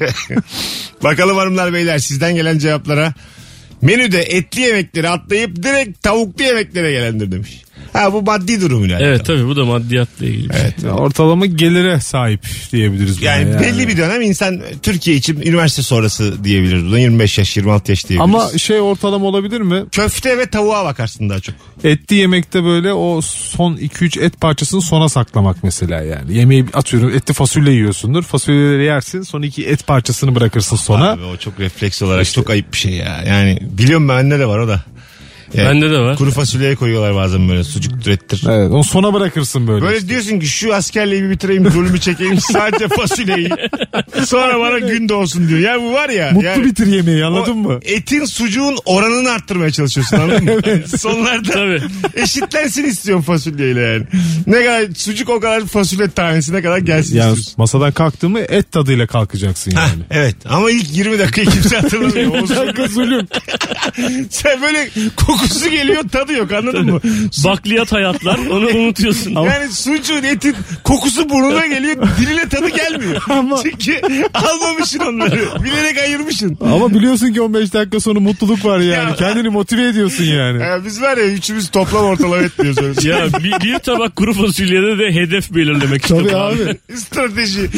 Bakalım 1.03 1.37
hanımlar 1.37 1.73
beyler 1.73 1.99
sizden 1.99 2.35
gelen 2.35 2.57
cevaplara. 2.59 3.13
Menüde 3.81 4.21
etli 4.21 4.61
yemekleri 4.61 5.09
atlayıp 5.09 5.55
direkt 5.63 6.03
tavuklu 6.03 6.43
yemeklere 6.43 6.91
gelendir 6.91 7.31
demiş. 7.31 7.61
Ha 7.93 8.13
bu 8.13 8.21
maddi 8.21 8.61
durum 8.61 8.89
yani. 8.89 9.03
Evet 9.03 9.25
tabii 9.25 9.47
bu 9.47 9.55
da 9.55 9.65
maddiyatla 9.65 10.25
ilgili. 10.25 10.49
bir 10.49 10.53
şey. 10.53 10.61
Evet. 10.61 10.83
Ortalama 10.85 11.45
gelire 11.45 11.99
sahip 11.99 12.41
diyebiliriz. 12.71 13.21
buna 13.21 13.29
Yani, 13.29 13.59
belli 13.59 13.87
bir 13.87 13.97
dönem 13.97 14.21
insan 14.21 14.61
Türkiye 14.83 15.17
için 15.17 15.41
üniversite 15.41 15.81
sonrası 15.81 16.43
diyebiliriz. 16.43 16.85
buna. 16.85 16.99
25 16.99 17.37
yaş 17.37 17.57
26 17.57 17.91
yaş 17.91 18.09
diyebiliriz. 18.09 18.35
Ama 18.35 18.57
şey 18.57 18.81
ortalama 18.81 19.25
olabilir 19.25 19.61
mi? 19.61 19.83
köfte 19.91 20.37
ve 20.37 20.45
tavuğa 20.45 20.85
bakarsın 20.85 21.29
daha 21.29 21.39
çok. 21.39 21.55
Etli 21.83 22.15
yemekte 22.15 22.63
böyle 22.63 22.93
o 22.93 23.21
son 23.21 23.75
2-3 23.75 24.21
et 24.21 24.41
parçasını 24.41 24.81
sona 24.81 25.09
saklamak 25.09 25.63
mesela 25.63 26.01
yani. 26.01 26.37
Yemeği 26.37 26.65
atıyorum 26.73 27.09
etli 27.09 27.33
fasulye 27.33 27.73
yiyorsundur. 27.73 28.23
Fasulyeleri 28.23 28.83
yersin 28.83 29.21
son 29.21 29.41
iki 29.41 29.65
et 29.65 29.87
parçasını 29.87 30.35
bırakırsın 30.35 30.75
sona. 30.75 31.11
Abi 31.11 31.23
o 31.23 31.37
çok 31.37 31.59
refleks 31.59 32.01
olarak 32.01 32.33
çok 32.33 32.49
ayıp 32.49 32.73
bir 32.73 32.77
şey 32.77 32.93
ya. 32.93 33.23
Yani 33.27 33.59
biliyorum 33.61 34.09
bende 34.09 34.39
de 34.39 34.45
var 34.45 34.59
o 34.59 34.67
da. 34.67 34.83
Yani 35.53 35.67
Bende 35.69 35.91
de 35.91 35.99
var. 35.99 36.17
Kuru 36.17 36.31
fasulyeye 36.31 36.75
koyuyorlar 36.75 37.15
bazen 37.15 37.49
böyle 37.49 37.63
sucuktur 37.63 38.11
ettir. 38.11 38.43
Evet 38.49 38.71
onu 38.71 38.83
sona 38.83 39.13
bırakırsın 39.13 39.67
böyle. 39.67 39.85
Böyle 39.85 40.09
diyorsun 40.09 40.39
ki 40.39 40.47
şu 40.47 40.73
askerliği 40.75 41.23
bir 41.23 41.29
bitireyim 41.29 41.65
rolümü 41.73 41.99
çekeyim 41.99 42.39
sadece 42.51 42.87
fasulyeyi. 42.87 43.49
Sonra 44.25 44.59
bana 44.59 44.79
gün 44.79 45.09
doğsun 45.09 45.47
diyor. 45.49 45.59
Ya 45.59 45.81
bu 45.81 45.93
var 45.93 46.09
ya. 46.09 46.31
Mutlu 46.31 46.45
yani, 46.47 46.65
bitir 46.65 46.87
yemeği 46.87 47.25
anladın 47.25 47.57
mı? 47.57 47.79
Etin 47.81 48.25
sucuğun 48.25 48.77
oranını 48.85 49.29
arttırmaya 49.31 49.71
çalışıyorsun 49.71 50.17
anladın 50.17 50.43
mı? 50.45 50.61
Sonlarda 50.97 51.51
Tabii. 51.51 51.81
eşitlensin 52.15 52.83
istiyorum 52.83 53.23
fasulyeyle 53.23 53.81
yani. 53.81 54.03
Ne 54.47 54.65
kadar 54.65 54.95
sucuk 54.95 55.29
o 55.29 55.39
kadar 55.39 55.65
fasulye 55.65 56.09
tanesine 56.09 56.61
kadar 56.61 56.77
gelsin 56.77 57.15
Yani 57.17 57.29
istiyorsun. 57.29 57.53
masadan 57.57 57.91
kalktın 57.91 58.31
mı 58.31 58.39
et 58.39 58.71
tadıyla 58.71 59.07
kalkacaksın 59.07 59.71
yani. 59.75 60.03
evet 60.11 60.35
ama 60.49 60.71
ilk 60.71 60.97
20 60.97 61.19
dakikayı 61.19 61.47
kimse 61.47 61.75
hatırlamıyor. 61.79 62.31
O 62.43 62.49
Dakika 62.49 62.87
zulüm. 62.87 63.27
Sen 64.29 64.61
böyle 64.61 64.89
kokusu 65.41 65.69
geliyor 65.69 66.03
tadı 66.11 66.33
yok 66.33 66.51
anladın 66.51 66.85
mı? 66.85 66.99
Bakliyat 67.45 67.91
hayatlar 67.91 68.39
onu 68.51 68.67
unutuyorsun. 68.67 69.35
Yani 69.51 69.71
sucuğun 69.71 70.23
etin 70.23 70.55
kokusu 70.83 71.29
burnuna 71.29 71.67
geliyor 71.67 71.95
diline 72.19 72.49
tadı 72.49 72.69
gelmiyor. 72.69 73.21
Ama- 73.29 73.59
Çünkü 73.63 74.01
almamışsın 74.33 74.99
onları. 74.99 75.63
Bilerek 75.63 75.97
ayırmışsın. 75.97 76.57
Ama 76.61 76.93
biliyorsun 76.93 77.33
ki 77.33 77.41
15 77.41 77.73
dakika 77.73 77.99
sonra 77.99 78.19
mutluluk 78.19 78.65
var 78.65 78.79
yani. 78.79 79.09
Ya. 79.09 79.15
Kendini 79.15 79.49
motive 79.49 79.87
ediyorsun 79.87 80.23
yani. 80.23 80.61
Ya 80.63 80.85
biz 80.85 81.01
var 81.01 81.17
ya 81.17 81.23
üçümüz 81.27 81.69
toplam 81.69 82.03
ortalama 82.05 82.37
etmiyoruz 82.37 82.83
öyle 82.83 83.01
şey. 83.01 83.11
Ya 83.11 83.27
bir, 83.43 83.65
bir 83.65 83.79
tabak 83.79 84.15
kuru 84.15 84.33
fasulyede 84.33 84.97
de 84.99 85.13
hedef 85.15 85.51
belirlemek 85.55 86.07
Tabii 86.07 86.23
işte. 86.23 86.37
abi. 86.37 86.77
Strateji. 86.95 87.69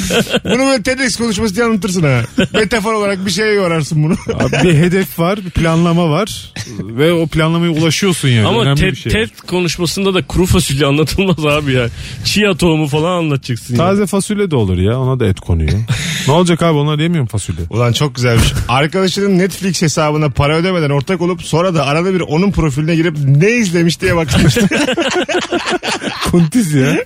Bunu 0.43 0.59
böyle 0.59 0.83
TEDx 0.83 1.17
konuşması 1.17 1.55
diye 1.55 1.65
anlatırsın 1.65 2.03
ha. 2.03 2.21
Metafor 2.53 2.93
olarak 2.93 3.25
bir 3.25 3.31
şeye 3.31 3.53
yorarsın 3.53 4.03
bunu. 4.03 4.13
Abi 4.33 4.67
bir 4.67 4.73
hedef 4.73 5.19
var, 5.19 5.39
bir 5.45 5.49
planlama 5.49 6.09
var 6.09 6.53
ve 6.79 7.13
o 7.13 7.27
planlamaya 7.53 7.81
ulaşıyorsun 7.81 8.27
yani. 8.27 8.47
Ama 8.47 8.61
Önemli 8.61 8.79
TED, 8.79 8.91
bir 8.91 8.95
şey. 8.95 9.11
TED 9.11 9.29
konuşmasında 9.47 10.13
da 10.13 10.27
kuru 10.27 10.45
fasulye 10.45 10.85
anlatılmaz 10.85 11.45
abi 11.45 11.73
ya. 11.73 11.89
Chia 12.25 12.55
tohumu 12.57 12.87
falan 12.87 13.17
anlatacaksın. 13.17 13.73
ya. 13.73 13.77
Taze 13.77 14.05
fasulye 14.05 14.51
de 14.51 14.55
olur 14.55 14.77
ya. 14.77 14.99
Ona 14.99 15.19
da 15.19 15.25
et 15.25 15.39
konuyor. 15.39 15.71
ne 16.27 16.33
olacak 16.33 16.61
abi 16.61 16.77
onlar 16.77 16.99
yemiyor 16.99 17.23
mu 17.23 17.29
fasulye? 17.29 17.65
Ulan 17.69 17.93
çok 17.93 18.15
güzelmiş. 18.15 18.53
Arkadaşının 18.67 19.37
Netflix 19.37 19.81
hesabına 19.81 20.29
para 20.29 20.55
ödemeden 20.57 20.89
ortak 20.89 21.21
olup 21.21 21.41
sonra 21.43 21.75
da 21.75 21.85
arada 21.85 22.13
bir 22.13 22.19
onun 22.21 22.51
profiline 22.51 22.95
girip 22.95 23.17
ne 23.25 23.49
izlemiş 23.51 24.01
diye 24.01 24.15
bakmıştı. 24.15 24.67
Kuntiz 26.31 26.73
ya. 26.73 26.85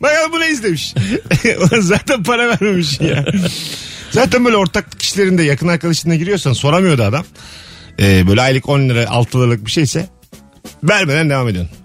Bakalım 0.00 0.32
bu 0.32 0.40
ne 0.40 0.50
izlemiş. 0.50 0.94
Zaten 1.80 2.22
para 2.22 2.48
vermemiş 2.48 3.00
ya. 3.00 3.24
Zaten 4.10 4.44
böyle 4.44 4.56
ortaklık 4.56 5.02
işlerinde 5.02 5.42
yakın 5.42 5.68
arkadaşına 5.68 6.14
giriyorsan 6.14 6.52
soramıyordu 6.52 7.02
adam. 7.02 7.24
Ee, 7.98 8.26
böyle 8.28 8.40
aylık 8.40 8.68
10 8.68 8.80
lira 8.80 9.10
6 9.10 9.38
liralık 9.38 9.66
bir 9.66 9.70
şeyse 9.70 10.06
vermeden 10.82 11.30
devam 11.30 11.48
ediyorsun. 11.48 11.76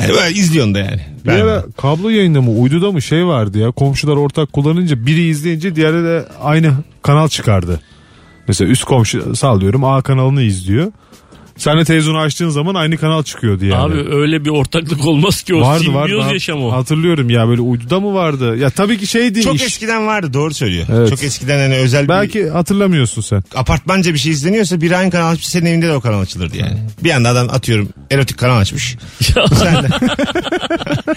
Yani 0.00 0.12
böyle 0.12 0.34
izliyorsun 0.34 0.74
da 0.74 0.78
yani. 0.78 1.00
Bir 1.24 1.30
ara 1.30 1.64
kablo 1.76 2.08
yayında 2.08 2.42
mı 2.42 2.50
uyduda 2.50 2.92
mı 2.92 3.02
şey 3.02 3.26
vardı 3.26 3.58
ya 3.58 3.70
komşular 3.70 4.16
ortak 4.16 4.52
kullanınca 4.52 5.06
biri 5.06 5.22
izleyince 5.28 5.76
diğeri 5.76 6.04
de 6.04 6.24
aynı 6.42 6.74
kanal 7.02 7.28
çıkardı. 7.28 7.80
Mesela 8.48 8.70
üst 8.70 8.84
komşu 8.84 9.36
sallıyorum 9.36 9.84
A 9.84 10.02
kanalını 10.02 10.42
izliyor. 10.42 10.92
Sen 11.56 11.78
de 11.78 11.84
televizyonu 11.84 12.18
açtığın 12.18 12.48
zaman 12.48 12.74
aynı 12.74 12.96
kanal 12.96 13.22
çıkıyordu 13.22 13.64
yani. 13.64 13.82
Abi 13.82 14.14
öyle 14.14 14.44
bir 14.44 14.50
ortaklık 14.50 15.06
olmaz 15.06 15.42
ki 15.42 15.54
o 15.54 15.60
vardı 15.60 15.94
vardı. 15.94 16.02
simbiyoz 16.08 16.24
Hat- 16.24 16.32
yaşam 16.32 16.64
o. 16.64 16.72
Hatırlıyorum 16.72 17.30
ya 17.30 17.48
böyle 17.48 17.60
uyduda 17.60 18.00
mı 18.00 18.14
vardı? 18.14 18.56
Ya 18.56 18.70
tabii 18.70 18.98
ki 18.98 19.06
şey 19.06 19.34
değil. 19.34 19.44
Çok 19.46 19.56
iş. 19.56 19.62
eskiden 19.62 20.06
vardı 20.06 20.32
doğru 20.34 20.54
söylüyor. 20.54 20.86
Evet. 20.94 21.10
Çok 21.10 21.22
eskiden 21.24 21.58
hani 21.58 21.74
özel 21.76 22.04
bir 22.04 22.08
Belki 22.08 22.48
hatırlamıyorsun 22.48 23.22
sen. 23.22 23.42
apartmanca 23.54 24.14
bir 24.14 24.18
şey 24.18 24.32
izleniyorsa 24.32 24.80
bir 24.80 24.92
aynı 24.92 25.10
kanal 25.10 25.30
açmış 25.30 25.46
senin 25.48 25.66
evinde 25.66 25.88
de 25.88 25.92
o 25.92 26.00
kanal 26.00 26.20
açılırdı 26.20 26.56
yani. 26.56 26.78
Bir 27.04 27.10
anda 27.10 27.28
adam 27.28 27.48
atıyorum 27.50 27.88
erotik 28.10 28.38
kanal 28.38 28.58
açmış. 28.60 28.96
Sen 29.52 29.82
de. 29.82 29.88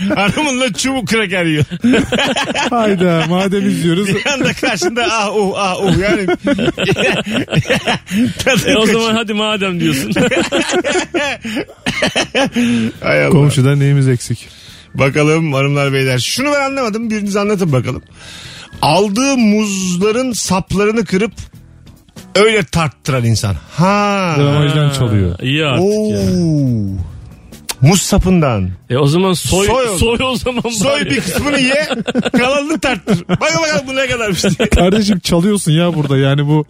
Hanımınla 0.15 0.73
çubuk 0.73 1.07
kraker 1.07 1.45
yiyor. 1.45 1.65
Hayda 2.69 3.25
madem 3.29 3.69
izliyoruz. 3.69 4.07
Bir 4.07 4.25
anda 4.25 4.53
karşında 4.53 5.07
ah 5.11 5.35
uh 5.35 5.53
ah 5.57 5.83
uh 5.83 5.93
yani. 5.97 6.27
E 8.65 8.75
o 8.77 8.85
zaman 8.85 9.15
hadi 9.15 9.33
madem 9.33 9.79
diyorsun. 9.79 10.11
Hay 13.01 13.23
Allah. 13.25 13.29
Komşudan 13.29 13.79
neyimiz 13.79 14.07
eksik? 14.07 14.47
Bakalım 14.93 15.53
hanımlar 15.53 15.93
beyler. 15.93 16.19
Şunu 16.19 16.51
ben 16.51 16.61
anlamadım. 16.61 17.09
Biriniz 17.09 17.35
anlatın 17.35 17.71
bakalım. 17.71 18.01
Aldığı 18.81 19.37
muzların 19.37 20.31
saplarını 20.31 21.05
kırıp 21.05 21.31
öyle 22.35 22.63
tarttıran 22.63 23.23
insan. 23.25 23.55
Ha. 23.77 24.33
Gramajdan 24.37 24.89
çalıyor. 24.89 25.39
İyi 25.41 25.65
artık 25.65 25.85
Oo. 25.85 26.13
ya. 26.13 26.19
Muz 27.81 28.01
sapından. 28.01 28.69
E 28.89 28.97
o 28.97 29.07
zaman 29.07 29.33
soy 29.33 29.67
Soy 29.67 29.97
soy, 29.97 30.17
o- 30.21 30.25
o 30.25 30.35
zaman 30.35 30.69
Soy 30.69 31.05
bir 31.05 31.19
kısmını 31.21 31.59
ye, 31.59 31.87
kalanını 32.37 32.79
tarttır. 32.79 33.23
Bakın 33.29 33.61
bakalım 33.61 33.87
bu 33.87 33.95
ne 33.95 34.07
kadarmış 34.07 34.43
diye. 34.43 34.69
Kardeşim 34.69 35.19
çalıyorsun 35.19 35.71
ya 35.71 35.95
burada 35.95 36.17
yani 36.17 36.47
bu. 36.47 36.65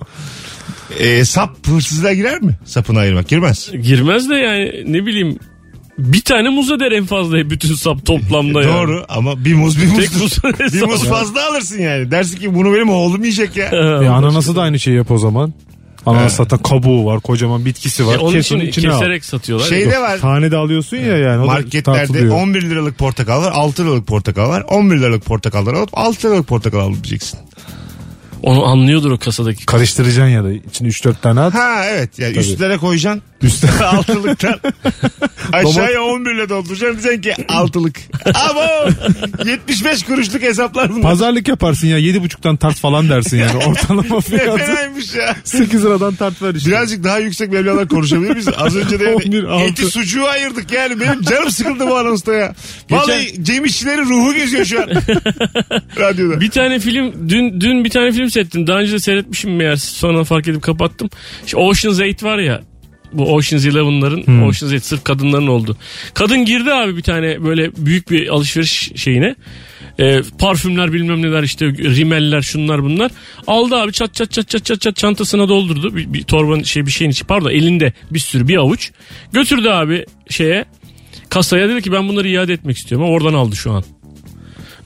Ee, 0.99 1.25
sap 1.25 1.67
hırsızlığa 1.67 2.13
girer 2.13 2.41
mi? 2.41 2.58
Sapını 2.65 2.99
ayırmak 2.99 3.28
girmez. 3.28 3.71
Girmez 3.84 4.30
de 4.30 4.36
yani 4.36 4.84
ne 4.88 5.06
bileyim 5.06 5.39
bir 5.97 6.21
tane 6.21 6.49
muz 6.49 6.71
eder 6.71 6.91
en 6.91 7.06
fazla 7.06 7.49
bütün 7.49 7.75
sap 7.75 8.06
toplamda 8.06 8.62
yani. 8.63 8.73
Doğru 8.73 9.06
ama 9.10 9.45
bir 9.45 9.54
muz 9.54 9.82
bir 9.82 9.89
Tek 10.02 10.13
muz. 10.13 10.21
muz 10.21 10.43
bir 10.73 10.82
muz 10.82 11.04
fazla 11.06 11.49
alırsın 11.49 11.80
yani. 11.80 12.12
Dersin 12.12 12.38
ki 12.38 12.56
bunu 12.56 12.73
benim 12.73 12.89
oğlum 12.89 13.21
yiyecek 13.23 13.58
ya. 13.58 13.65
E, 14.04 14.08
ananası 14.10 14.56
da 14.56 14.62
aynı 14.62 14.80
şeyi 14.80 14.97
yap 14.97 15.12
o 15.12 15.17
zaman. 15.17 15.54
Ananas 16.06 16.36
zaten 16.36 16.60
kabuğu 16.60 17.06
var 17.06 17.19
kocaman 17.19 17.65
bitkisi 17.65 18.08
var. 18.08 18.15
E, 18.15 18.17
onun 18.17 18.32
Kes 18.34 18.45
için 18.45 18.60
içine 18.60 18.91
al. 18.91 18.99
keserek 18.99 19.25
satıyorlar. 19.25 19.67
Şeyde 19.67 19.99
var. 20.02 20.19
Tane 20.19 20.52
de 20.52 20.56
alıyorsun 20.58 20.97
ya 20.97 21.17
yani. 21.17 21.43
o 21.43 21.45
Marketlerde 21.45 21.97
tartılıyor. 21.99 22.36
11 22.36 22.62
liralık 22.62 22.97
portakal 22.97 23.41
var, 23.41 23.52
6 23.56 23.84
liralık 23.86 24.08
portakal 24.08 24.49
var. 24.49 24.63
11 24.67 24.97
liralık 24.99 25.25
portakalları 25.25 25.78
alıp 25.78 25.89
6 25.93 26.28
liralık 26.28 26.47
portakal 26.47 26.80
alabileceksin. 26.80 27.39
Onu 28.43 28.65
anlıyordur 28.65 29.12
o 29.12 29.17
kasadaki. 29.17 29.65
Karıştıracaksın 29.65 30.32
ya 30.32 30.43
da 30.43 30.52
içine 30.52 30.88
3-4 30.88 31.21
tane 31.21 31.39
at. 31.39 31.54
Ha 31.54 31.86
evet 31.86 32.19
yani 32.19 32.38
üstlere 32.38 32.78
koyacaksın. 32.78 33.21
Üstüne 33.41 33.71
Altılıktan. 33.86 34.60
Aşağıya 35.54 36.02
11 36.04 36.32
ile 36.32 36.49
dolduracaksın. 36.49 37.04
Diyeceksin 37.04 37.43
ki 37.43 37.54
altılık. 37.54 37.99
Abo 38.25 38.89
75 39.45 40.04
kuruşluk 40.04 40.41
hesaplar 40.41 40.89
bunlar. 40.89 41.02
Pazarlık 41.02 41.47
yaparsın 41.47 41.88
ya 41.88 41.99
7,5'tan 41.99 42.58
tart 42.58 42.75
falan 42.75 43.10
dersin 43.10 43.38
yani 43.38 43.58
ortalama 43.67 44.15
Ne 44.15 44.21
fiyatı. 44.21 44.58
fenaymış 44.58 45.15
ya. 45.15 45.36
8 45.43 45.86
liradan 45.86 46.15
tart 46.15 46.41
ver 46.41 46.56
işte. 46.56 46.69
Birazcık 46.69 47.04
daha 47.04 47.19
yüksek 47.19 47.52
meblalar 47.52 47.88
konuşabilir 47.88 48.32
miyiz? 48.32 48.47
Az 48.58 48.75
önce 48.75 48.99
de 48.99 49.08
11, 49.15 49.34
yani 49.34 49.47
altı. 49.47 49.63
eti 49.65 49.86
sucuğu 49.86 50.25
ayırdık 50.25 50.71
yani. 50.71 50.99
Benim 50.99 51.21
canım 51.21 51.52
sıkıldı 51.52 51.88
bu 51.88 51.97
anonsta 51.97 52.34
ya. 52.34 52.56
Vallahi 52.89 53.43
Cem 53.43 53.65
İşçilerin 53.65 54.06
ruhu 54.10 54.34
geziyor 54.34 54.65
şu 54.65 54.82
an. 54.82 54.89
Radyoda. 55.99 56.41
Bir 56.41 56.49
tane 56.49 56.80
film 56.80 57.30
dün 57.30 57.62
dün 57.62 57.84
bir 57.86 57.89
tane 57.89 58.12
film 58.12 58.30
seyrettim. 58.30 58.67
Daha 58.67 58.78
önce 58.80 58.91
de 58.93 58.99
seyretmişim 58.99 59.56
meğer 59.56 59.75
sonra 59.75 60.23
fark 60.23 60.47
edip 60.47 60.62
kapattım. 60.62 61.10
İşte 61.45 61.58
Ocean's 61.58 61.97
8 61.97 62.23
var 62.23 62.38
ya. 62.38 62.62
Bu 63.13 63.34
Ocean's 63.36 63.65
Eleven'ların 63.65 64.24
Hmm. 64.24 64.43
Ocean's 64.43 64.72
8 64.72 64.84
sırf 64.84 65.04
kadınların 65.04 65.48
oldu. 65.48 65.78
Kadın 66.13 66.45
girdi 66.45 66.74
abi 66.74 66.98
bir 66.98 67.02
tane 67.02 67.43
böyle 67.43 67.72
büyük 67.78 68.12
bir 68.12 68.28
alışveriş 68.28 68.91
şeyine. 68.95 69.36
Ee, 70.00 70.22
parfümler 70.39 70.93
bilmem 70.93 71.22
neler 71.22 71.43
işte 71.43 71.65
rimeller 71.67 72.41
şunlar 72.41 72.84
bunlar. 72.84 73.12
Aldı 73.48 73.76
abi 73.76 73.91
çat 73.91 74.13
çat 74.13 74.32
çat 74.32 74.50
çat 74.50 74.65
çat 74.65 74.82
çat 74.82 74.95
çantasına 74.95 75.50
doldurdu. 75.50 75.95
Bir, 75.95 76.13
bir 76.13 76.24
torbanın 76.24 76.63
şey 76.63 76.86
bir 76.86 76.91
şeyin 76.91 77.12
içi 77.12 77.24
pardon 77.26 77.50
elinde 77.50 77.93
bir 78.12 78.19
sürü 78.19 78.48
bir 78.48 78.58
avuç. 78.58 78.91
Götürdü 79.34 79.69
abi 79.69 80.06
şeye 80.30 80.65
kasaya 81.30 81.69
dedi 81.69 81.82
ki 81.82 81.91
ben 81.91 82.08
bunları 82.08 82.28
iade 82.30 82.54
etmek 82.54 82.78
istiyorum. 82.78 83.08
Ama 83.08 83.15
Oradan 83.15 83.34
aldı 83.34 83.56
şu 83.56 83.72
an. 83.72 83.84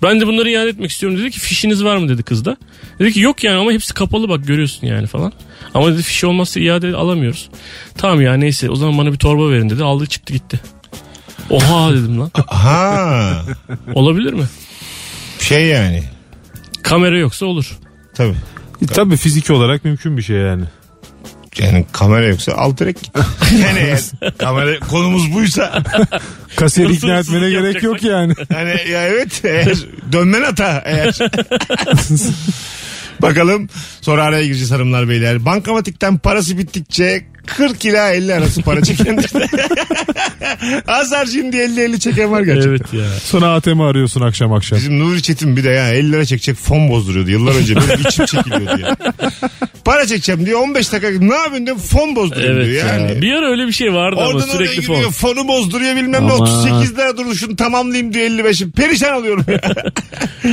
Ben 0.03 0.19
de 0.21 0.27
bunları 0.27 0.49
iade 0.49 0.69
etmek 0.69 0.91
istiyorum 0.91 1.19
dedi 1.19 1.31
ki 1.31 1.39
fişiniz 1.39 1.83
var 1.83 1.97
mı 1.97 2.09
dedi 2.09 2.23
kız 2.23 2.45
da. 2.45 2.57
Dedi 2.99 3.11
ki 3.13 3.19
yok 3.19 3.43
yani 3.43 3.57
ama 3.57 3.71
hepsi 3.71 3.93
kapalı 3.93 4.29
bak 4.29 4.47
görüyorsun 4.47 4.87
yani 4.87 5.07
falan. 5.07 5.33
Ama 5.73 5.93
dedi 5.93 6.01
fişi 6.03 6.25
olmazsa 6.27 6.59
iade 6.59 6.95
alamıyoruz. 6.95 7.49
Tamam 7.97 8.21
ya 8.21 8.33
neyse 8.33 8.69
o 8.69 8.75
zaman 8.75 8.97
bana 8.97 9.11
bir 9.13 9.17
torba 9.17 9.49
verin 9.49 9.69
dedi. 9.69 9.83
Aldı 9.83 10.05
çıktı 10.07 10.33
gitti. 10.33 10.59
Oha 11.49 11.91
dedim 11.93 12.19
lan. 12.19 12.31
Ha. 12.47 13.41
Olabilir 13.93 14.33
mi? 14.33 14.45
Şey 15.39 15.65
yani. 15.65 16.03
Kamera 16.83 17.17
yoksa 17.17 17.45
olur. 17.45 17.71
Tabii. 18.15 18.35
E, 18.81 18.85
Tabii 18.85 19.17
fiziki 19.17 19.53
olarak 19.53 19.85
mümkün 19.85 20.17
bir 20.17 20.21
şey 20.21 20.35
yani. 20.37 20.63
Yani 21.59 21.85
kamera 21.91 22.25
yoksa 22.27 22.51
alt 22.53 22.79
direkt 22.79 23.07
yani 23.63 23.79
eğer 23.79 24.01
kamera 24.37 24.79
konumuz 24.79 25.33
buysa 25.33 25.83
Kasiyeri 26.55 26.93
ikna 26.93 27.19
etmene 27.19 27.49
gerek 27.49 27.83
yok 27.83 28.03
yani. 28.03 28.33
hani 28.53 28.89
ya 28.91 29.07
evet 29.07 29.41
eğer 29.45 29.77
dönmen 30.11 30.43
hata 30.43 30.81
eğer. 30.85 31.17
Bakalım 33.21 33.69
sonra 34.01 34.23
araya 34.23 34.43
gireceğiz 34.43 34.71
hanımlar 34.71 35.09
beyler. 35.09 35.45
Bankamatikten 35.45 36.17
parası 36.17 36.57
bittikçe 36.57 37.25
40 37.45 37.85
ila 37.85 38.11
50 38.11 38.33
arası 38.33 38.61
para 38.61 38.81
çeken. 38.83 39.17
Az 40.87 41.11
harcayayım 41.11 41.53
diye 41.53 41.65
50-50 41.65 41.99
çeken 41.99 42.31
var 42.31 42.41
gerçekten. 42.41 42.69
Evet 42.69 42.93
ya. 42.93 43.19
Sonra 43.23 43.47
ATM 43.53 43.81
arıyorsun 43.81 44.21
akşam 44.21 44.53
akşam. 44.53 44.79
Bizim 44.79 44.99
Nuri 44.99 45.21
Çetin 45.21 45.57
bir 45.57 45.63
de 45.63 45.69
ya 45.69 45.89
50 45.93 46.11
lira 46.11 46.25
çekecek 46.25 46.55
fon 46.55 46.89
bozduruyordu 46.89 47.29
yıllar 47.29 47.55
önce. 47.55 47.75
Benim 47.75 48.01
içim 48.07 48.25
çekiliyordu 48.25 48.81
ya. 48.81 48.95
Para 49.85 50.05
çekeceğim 50.07 50.45
diyor 50.45 50.59
15 50.59 50.91
dakika 50.93 51.09
ne 51.09 51.35
yapıyorsun 51.35 51.65
diyor 51.65 51.77
fon 51.77 52.15
bozduruyorum 52.15 52.57
Evet 52.57 52.67
diyor. 52.69 52.87
Yani. 52.87 53.11
ya. 53.11 53.21
Bir 53.21 53.33
ara 53.33 53.49
öyle 53.51 53.67
bir 53.67 53.71
şey 53.71 53.93
vardı 53.93 54.15
ama 54.19 54.27
Oradan 54.29 54.49
oraya 54.49 54.51
sürekli 54.67 54.81
gidiyor 54.81 55.01
fon. 55.01 55.11
fonu 55.11 55.47
bozduruyor 55.47 55.95
bilmem 55.95 56.11
ne 56.11 56.17
Aman. 56.17 56.39
38 56.41 56.97
lira 56.97 57.17
durdu 57.17 57.35
şunu 57.35 57.55
tamamlayayım 57.55 58.13
diyor 58.13 58.25
55'im. 58.25 58.71
Perişan 58.71 59.13
oluyorum 59.13 59.45
ya. 59.47 59.61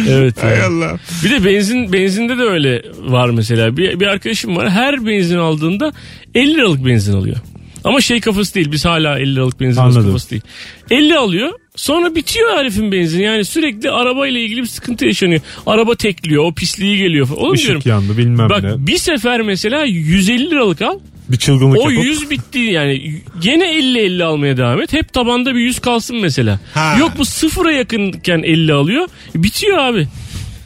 Evet 0.09 0.43
Hay. 0.43 0.63
Allah. 0.63 0.99
Bir 1.25 1.31
de 1.31 1.45
benzin 1.45 1.93
benzinde 1.93 2.39
de 2.39 2.43
öyle 2.43 2.83
var 2.99 3.31
mesela. 3.31 3.77
Bir, 3.77 4.01
bir 4.01 4.07
arkadaşım 4.07 4.57
var 4.57 4.71
her 4.71 5.07
benzin 5.07 5.37
aldığında 5.39 5.93
50 6.35 6.55
liralık 6.55 6.80
benzin 6.87 7.13
alıyor. 7.17 7.37
Ama 7.85 8.01
şey 8.01 8.21
kafası 8.21 8.55
değil 8.55 8.73
biz 8.73 8.85
hala 8.85 9.19
50 9.19 9.35
liralık 9.37 9.61
benzin 9.61 9.81
Anladım. 9.81 10.07
kafası 10.07 10.31
değil. 10.31 10.43
50 10.91 11.17
alıyor 11.19 11.51
sonra 11.77 12.15
bitiyor 12.15 12.59
herifin 12.59 12.93
benzin 12.93 13.23
yani 13.23 13.45
sürekli 13.45 13.91
arabayla 13.91 14.41
ilgili 14.41 14.63
bir 14.63 14.67
sıkıntı 14.67 15.07
yaşanıyor. 15.07 15.41
Araba 15.67 15.95
tekliyor 15.95 16.45
o 16.45 16.55
pisliği 16.55 16.99
geliyor 16.99 17.27
falan. 17.27 17.41
Oğlum 17.43 17.57
diyorum. 17.57 17.77
Işık 17.79 17.87
yandı 17.87 18.19
bilmem 18.19 18.49
Bak 18.51 18.63
ne. 18.63 18.87
bir 18.87 18.97
sefer 18.97 19.41
mesela 19.41 19.85
150 19.85 20.51
liralık 20.51 20.83
al. 20.83 20.99
Bir 21.29 21.37
çılgınlık 21.37 21.79
O 21.81 21.91
yapıp. 21.91 22.05
100 22.07 22.31
bitti 22.31 22.59
yani. 22.59 23.15
Gene 23.41 23.65
50-50 23.65 24.25
almaya 24.25 24.57
devam 24.57 24.83
et. 24.83 24.93
Hep 24.93 25.13
tabanda 25.13 25.55
bir 25.55 25.61
100 25.61 25.79
kalsın 25.79 26.17
mesela. 26.17 26.61
Ha. 26.75 26.97
Yok 26.99 27.13
bu 27.19 27.25
sıfıra 27.25 27.73
yakınken 27.73 28.43
50 28.43 28.73
alıyor. 28.73 29.09
Bitiyor 29.35 29.79
abi. 29.79 30.09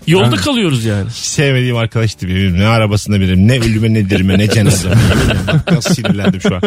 Yolda 0.06 0.24
Yani- 0.24 0.36
kalıyoruz 0.36 0.84
yani. 0.84 1.08
Hiç 1.10 1.16
sevmediğim 1.16 1.76
arkadaştı 1.76 2.28
benim. 2.28 2.58
Ne 2.58 2.66
arabasında 2.66 3.20
birim, 3.20 3.48
ne 3.48 3.60
ölüme 3.60 3.94
ne 3.94 4.10
dirime 4.10 4.38
ne 4.38 4.48
cenazeme. 4.50 4.94
Nasıl 5.70 5.94
sinirlendim 5.94 6.40
şu 6.40 6.54
an. 6.54 6.62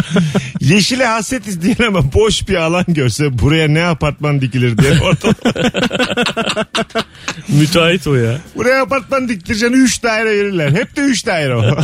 Yeşile 0.61 1.05
hasret 1.05 1.47
isteyen 1.47 1.87
ama 1.87 2.13
boş 2.13 2.47
bir 2.47 2.55
alan 2.55 2.85
görse 2.87 3.39
buraya 3.39 3.67
ne 3.67 3.83
apartman 3.85 4.41
dikilir 4.41 4.77
diye 4.77 4.91
ortada. 5.01 5.33
Müteahhit 7.47 8.07
o 8.07 8.15
ya. 8.15 8.37
buraya 8.55 8.81
apartman 8.81 9.29
diktireceksin 9.29 9.75
3 9.83 10.03
daire 10.03 10.29
verirler. 10.29 10.71
Hep 10.71 10.95
de 10.95 11.01
3 11.01 11.25
daire 11.25 11.55
o. 11.55 11.61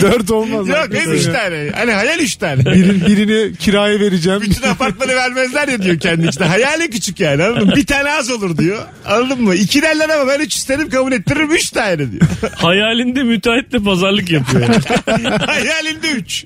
Dört 0.00 0.30
olmaz. 0.30 0.68
Yok 0.68 0.88
hep 0.92 1.08
3 1.08 1.24
tane. 1.24 1.70
Hani 1.74 1.92
hayal 1.92 2.18
3 2.18 2.36
tane. 2.36 2.64
Birini, 2.64 3.06
birini 3.06 3.56
kiraya 3.56 4.00
vereceğim. 4.00 4.40
Bütün 4.40 4.68
apartmanı 4.68 5.16
vermezler 5.16 5.68
ya 5.68 5.82
diyor 5.82 5.98
kendi 5.98 6.26
içinde. 6.26 6.44
Hayali 6.44 6.90
küçük 6.90 7.20
yani 7.20 7.44
anladın 7.44 7.66
mı? 7.68 7.76
Bir 7.76 7.86
tane 7.86 8.10
az 8.10 8.30
olur 8.30 8.58
diyor. 8.58 8.78
Anladın 9.06 9.42
mı? 9.42 9.54
İki 9.54 9.71
derler 9.82 10.08
ama 10.08 10.28
ben 10.32 10.40
üç 10.40 10.54
isterim 10.54 10.90
kabul 10.90 11.12
ettiririm 11.12 11.52
üç 11.52 11.70
tane 11.70 11.98
diyor. 11.98 12.22
Hayalinde 12.56 13.22
müteahhitle 13.22 13.78
pazarlık 13.78 14.30
yapıyor. 14.30 14.60
yani. 14.62 15.28
Hayalinde 15.46 16.10
üç. 16.10 16.44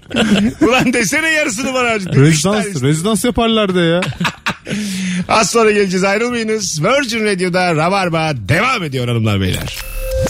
Ulan 0.60 0.92
desene 0.92 1.28
yarısını 1.28 1.74
bana 1.74 1.88
harcadın. 1.90 2.20
Rezidans, 2.22 2.82
rezidans 2.82 3.24
yaparlar 3.24 3.74
da 3.74 3.80
ya. 3.82 4.00
Az 5.28 5.50
sonra 5.50 5.70
geleceğiz 5.70 6.04
ayrılmayınız. 6.04 6.82
Virgin 6.84 7.24
Radio'da 7.24 7.74
Rabarba 7.76 8.32
devam 8.36 8.82
ediyor 8.82 9.08
hanımlar 9.08 9.40
beyler. 9.40 9.76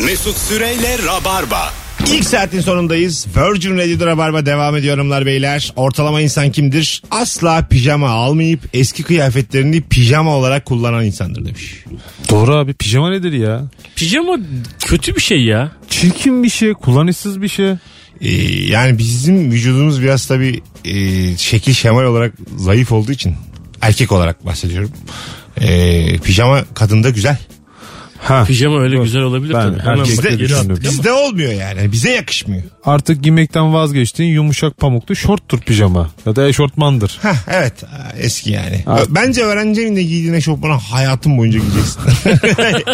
Mesut 0.05 0.37
Süreyle 0.37 0.97
Rabarba. 1.07 1.73
İlk 2.05 2.25
saatin 2.25 2.61
sonundayız. 2.61 3.27
Virgin 3.37 3.77
Radio'da 3.77 4.07
Rabarba 4.07 4.47
devam 4.47 4.77
ediyor 4.77 4.99
hanımlar 4.99 5.27
beyler. 5.27 5.73
Ortalama 5.77 6.21
insan 6.21 6.53
kimdir? 6.53 7.03
Asla 7.11 7.69
pijama 7.69 8.09
almayıp 8.09 8.61
eski 8.73 9.03
kıyafetlerini 9.03 9.81
pijama 9.81 10.37
olarak 10.37 10.65
kullanan 10.65 11.05
insandır 11.05 11.45
demiş. 11.45 11.85
Doğru 12.31 12.55
abi 12.57 12.75
pijama 12.75 13.11
nedir 13.11 13.33
ya? 13.33 13.65
Pijama 13.97 14.39
kötü 14.79 15.17
bir 15.17 15.21
şey 15.21 15.45
ya. 15.45 15.73
Çirkin 15.89 16.43
bir 16.43 16.49
şey, 16.49 16.73
kullanışsız 16.73 17.43
bir 17.43 17.49
şey. 17.49 17.71
Ee, 18.21 18.31
yani 18.67 18.99
bizim 18.99 19.53
vücudumuz 19.53 20.03
biraz 20.03 20.27
tabii 20.27 20.61
e, 20.85 21.37
şekil 21.37 21.73
şemal 21.75 22.05
olarak 22.05 22.33
zayıf 22.57 22.93
olduğu 22.93 23.13
için 23.13 23.35
erkek 23.81 24.13
olarak 24.13 24.47
bahsediyorum. 24.47 24.91
Ee, 25.61 26.19
pijama 26.19 26.65
kadında 26.75 27.11
güzel. 27.11 27.39
Ha. 28.27 28.45
Pijama 28.45 28.81
öyle 28.81 28.97
güzel 28.97 29.23
olabilir 29.23 29.55
Ben 29.55 29.63
tabii. 29.63 29.81
Hemen 29.83 29.99
bak- 29.99 30.07
de 30.07 30.11
Bizde, 30.11 30.29
geri 30.29 30.39
düşünüyorum. 30.39 30.71
attık 30.71 30.85
ama. 30.87 30.93
bizde 30.93 31.13
olmuyor 31.13 31.53
yani. 31.53 31.93
Bize 31.93 32.11
yakışmıyor. 32.11 32.63
Artık 32.85 33.23
giymekten 33.23 33.75
vazgeçtiğin 33.75 34.33
yumuşak 34.33 34.77
pamuklu 34.79 35.17
şorttur 35.17 35.59
pijama. 35.61 36.11
Ya 36.27 36.37
da 36.37 36.49
eşortmandır. 36.49 37.19
Heh, 37.23 37.35
evet 37.49 37.73
eski 38.19 38.51
yani. 38.53 38.85
Evet. 38.89 39.07
Bence 39.09 39.43
öğrenci 39.43 39.81
evinde 39.83 40.03
giydiğin 40.03 40.35
eşofmanı 40.35 40.73
hayatın 40.73 41.39
boyunca 41.39 41.59
giyeceksin. 41.59 42.01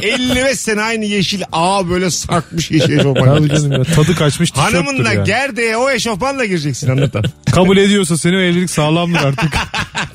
55 0.02 0.58
sene 0.60 0.82
aynı 0.82 1.04
yeşil 1.04 1.42
ağ 1.52 1.88
böyle 1.90 2.10
sarkmış 2.10 2.70
yeşil 2.70 2.98
eşofman. 2.98 3.36
Tabii 3.38 3.48
canım 3.48 3.72
ya. 3.72 3.84
Tadı 3.84 4.14
kaçmış 4.14 4.50
tişörttür 4.50 4.74
Hanımınla 4.76 5.12
yani. 5.12 5.26
gerdeğe 5.26 5.76
o 5.76 5.90
eşofmanla 5.90 6.44
gireceksin 6.44 6.90
anlatan. 6.90 7.24
Kabul 7.52 7.76
ediyorsa 7.76 8.16
seni 8.18 8.36
o 8.36 8.40
evlilik 8.40 8.70
sağlamdır 8.70 9.18
artık. 9.20 9.52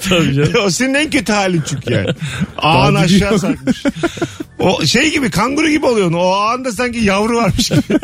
Tabii 0.09 0.33
canım. 0.33 0.53
o 0.65 0.69
senin 0.69 0.93
en 0.93 1.09
kötü 1.09 1.33
halin 1.33 1.63
çünkü 1.69 1.93
yani. 1.93 2.09
Ağın 2.57 2.95
aşağı 2.95 3.39
sarkmış. 3.39 3.83
O 4.59 4.85
şey 4.85 5.11
gibi 5.11 5.29
kanguru 5.29 5.69
gibi 5.69 5.85
oluyorsun. 5.85 6.13
O 6.13 6.31
ağında 6.31 6.71
sanki 6.71 6.99
yavru 6.99 7.37
varmış 7.37 7.69
gibi. 7.69 7.99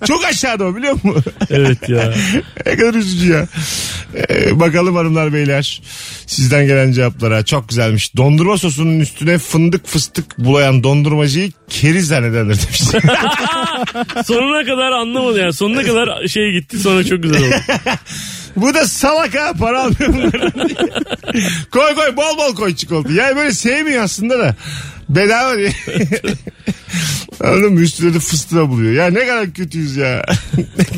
Çok 0.06 0.24
aşağıda 0.24 0.64
o 0.64 0.76
biliyor 0.76 0.92
musun? 0.92 1.24
Evet 1.50 1.88
ya. 1.88 2.14
ne 2.66 2.76
kadar 2.76 2.94
üzücü 2.94 3.32
ya. 3.32 3.46
Ee, 4.30 4.60
bakalım 4.60 4.96
hanımlar 4.96 5.32
beyler. 5.32 5.82
Sizden 6.26 6.66
gelen 6.66 6.92
cevaplara. 6.92 7.44
Çok 7.44 7.68
güzelmiş. 7.68 8.16
Dondurma 8.16 8.58
sosunun 8.58 9.00
üstüne 9.00 9.38
fındık 9.38 9.86
fıstık 9.86 10.38
bulayan 10.38 10.84
dondurmacıyı 10.84 11.52
keriz 11.68 12.06
zannederler 12.06 12.56
demiş. 12.62 12.82
Sonuna 14.26 14.64
kadar 14.64 14.92
anlamadı 14.92 15.38
yani. 15.38 15.52
Sonuna 15.52 15.82
kadar 15.82 16.28
şey 16.28 16.52
gitti 16.52 16.78
sonra 16.78 17.04
çok 17.04 17.22
güzel 17.22 17.42
oldu. 17.42 17.54
Bu 18.56 18.74
da 18.74 18.86
salak 18.88 19.34
ha 19.34 19.52
para 19.58 19.82
almıyor 19.82 20.14
bunlardan 20.14 20.68
diye. 20.68 20.78
koy 21.70 21.94
koy 21.94 22.16
bol 22.16 22.38
bol 22.38 22.54
koy 22.54 22.74
çikolata. 22.76 23.12
Yani 23.12 23.36
böyle 23.36 23.52
sevmiyor 23.52 24.02
aslında 24.02 24.38
da. 24.38 24.56
Bedava 25.08 25.56
diye. 25.56 25.72
Anladın 27.40 27.72
mı? 27.72 27.80
Üstüne 27.80 28.14
de 28.14 28.18
fıstığı 28.18 28.68
buluyor. 28.68 28.92
Ya 28.92 29.06
ne 29.10 29.26
kadar 29.26 29.52
kötüyüz 29.52 29.96
ya. 29.96 30.24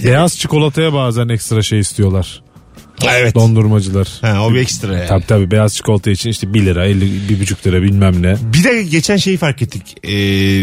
Beyaz 0.05 0.39
çikolataya 0.39 0.93
bazen 0.93 1.29
ekstra 1.29 1.63
şey 1.63 1.79
istiyorlar. 1.81 2.43
Evet. 3.05 3.35
Dondurmacılar. 3.35 4.09
Ha, 4.21 4.47
o 4.47 4.55
bir 4.55 4.59
ekstra 4.59 4.97
yani. 4.97 5.09
Tabii 5.09 5.27
tabii 5.27 5.51
beyaz 5.51 5.77
çikolata 5.77 6.11
için 6.11 6.31
işte 6.31 6.55
1 6.55 6.67
lira 6.67 6.87
50 6.87 7.05
1,5 7.05 7.67
lira 7.67 7.83
bilmem 7.83 8.23
ne. 8.23 8.37
Bir 8.53 8.65
de 8.65 8.83
geçen 8.83 9.17
şeyi 9.17 9.37
fark 9.37 9.63
ettik. 9.63 9.97
Ee, 10.05 10.09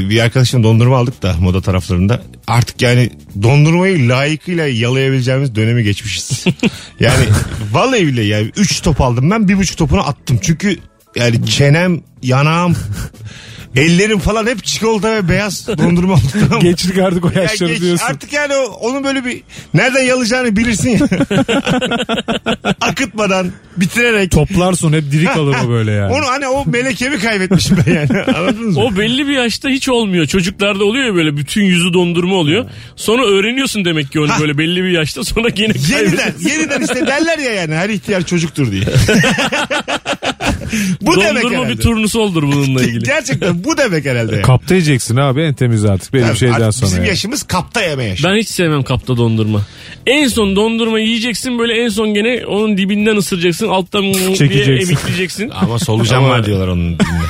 bir 0.09 0.19
arkadaşımla 0.19 0.63
dondurma 0.63 0.97
aldık 0.97 1.21
da 1.21 1.35
moda 1.39 1.61
taraflarında. 1.61 2.21
Artık 2.47 2.81
yani 2.81 3.09
dondurmayı 3.43 4.09
layıkıyla 4.09 4.67
yalayabileceğimiz 4.67 5.55
dönemi 5.55 5.83
geçmişiz. 5.83 6.45
yani 6.99 7.25
vallahi 7.71 8.07
bile 8.07 8.23
yani 8.23 8.51
3 8.57 8.81
top 8.81 9.01
aldım 9.01 9.31
ben 9.31 9.47
bir 9.47 9.57
buçuk 9.57 9.77
topunu 9.77 10.07
attım. 10.07 10.39
Çünkü 10.41 10.77
yani 11.15 11.45
çenem, 11.47 12.01
yanağım, 12.23 12.75
ellerim 13.75 14.19
falan 14.19 14.47
hep 14.47 14.63
çikolata 14.63 15.11
ve 15.15 15.29
beyaz 15.29 15.67
dondurma 15.67 16.13
oldu. 16.13 16.59
Geçtik 16.61 16.97
artık 16.97 17.25
o 17.25 17.31
Ya 17.35 17.41
yaşları 17.41 17.69
geç- 17.73 17.81
diyorsun. 17.81 18.05
Artık 18.05 18.33
yani 18.33 18.53
o- 18.55 18.71
onun 18.89 19.03
böyle 19.03 19.25
bir 19.25 19.41
nereden 19.73 20.03
yalayacağını 20.03 20.55
bilirsin 20.57 20.89
ya. 20.89 20.99
Akıtmadan, 22.81 23.51
bitirerek. 23.77 24.31
Toplarsın 24.31 24.93
hep 24.93 25.11
diri 25.11 25.25
kalır 25.25 25.55
o 25.65 25.69
böyle 25.69 25.91
yani. 25.91 26.13
Onu 26.13 26.25
hani 26.27 26.47
o 26.47 26.65
melekemi 26.65 27.19
kaybetmişim 27.19 27.77
ben 27.87 27.93
yani. 27.93 28.21
Anladınız 28.37 28.77
mı? 28.77 28.83
O 28.83 28.95
belli 28.97 29.27
bir 29.27 29.33
yaşta 29.33 29.69
hiç 29.69 29.89
olmuyor. 29.89 30.25
Çocuklarda 30.25 30.85
oluyor 30.85 31.05
ya 31.05 31.15
böyle 31.15 31.37
bütün 31.37 31.63
yüzü 31.63 31.93
dondurma 31.93 32.35
oluyor. 32.35 32.65
Sonra 32.95 33.25
öğreniyorsun 33.25 33.85
demek 33.85 34.11
ki 34.11 34.19
onu 34.19 34.29
böyle 34.39 34.57
belli 34.57 34.83
bir 34.83 34.89
yaşta 34.89 35.23
sonra 35.23 35.49
gene 35.49 35.67
Yeniden, 35.67 35.87
kaybediyorsun. 36.17 36.49
yeniden 36.49 36.81
işte 36.81 37.07
derler 37.07 37.37
ya 37.39 37.51
yani 37.53 37.75
her 37.75 37.89
ihtiyar 37.89 38.21
çocuktur 38.25 38.71
diye. 38.71 38.83
Bu 41.01 41.21
demek 41.21 41.43
Dondurma 41.43 41.57
herhalde. 41.63 41.77
bir 41.77 41.83
turnusoldur 41.83 42.43
bununla 42.43 42.83
ilgili. 42.83 43.03
Gerçekten 43.03 43.63
bu 43.63 43.77
demek 43.77 44.05
herhalde. 44.05 44.31
Yani. 44.35 44.41
Kapta 44.41 44.73
yiyeceksin 44.75 45.15
abi 45.17 45.41
en 45.41 45.53
temiz 45.53 45.85
artık 45.85 46.13
benim 46.13 46.27
Tabii, 46.27 46.37
şeyden 46.37 46.53
artık 46.53 46.73
sonra. 46.73 46.85
Bizim 46.87 46.97
yani. 46.99 47.09
yaşımız 47.09 47.43
kapta 47.43 47.81
yeme 47.81 48.03
yaşı. 48.03 48.23
Ben 48.23 48.35
hiç 48.37 48.47
sevmem 48.49 48.83
kapta 48.83 49.17
dondurma. 49.17 49.61
En 50.07 50.27
son 50.27 50.55
dondurma 50.55 50.99
yiyeceksin 50.99 51.59
böyle 51.59 51.73
en 51.83 51.89
son 51.89 52.13
gene 52.13 52.45
onun 52.45 52.77
dibinden 52.77 53.15
ısıracaksın 53.15 53.67
alttan 53.67 54.03
diye 54.13 54.35
Çekeceksin. 54.35 54.91
emikleyeceksin. 54.93 55.49
Ama 55.53 55.79
solucan 55.79 56.23
var 56.29 56.45
diyorlar 56.45 56.67
onun 56.67 56.93
dibinde. 56.99 57.23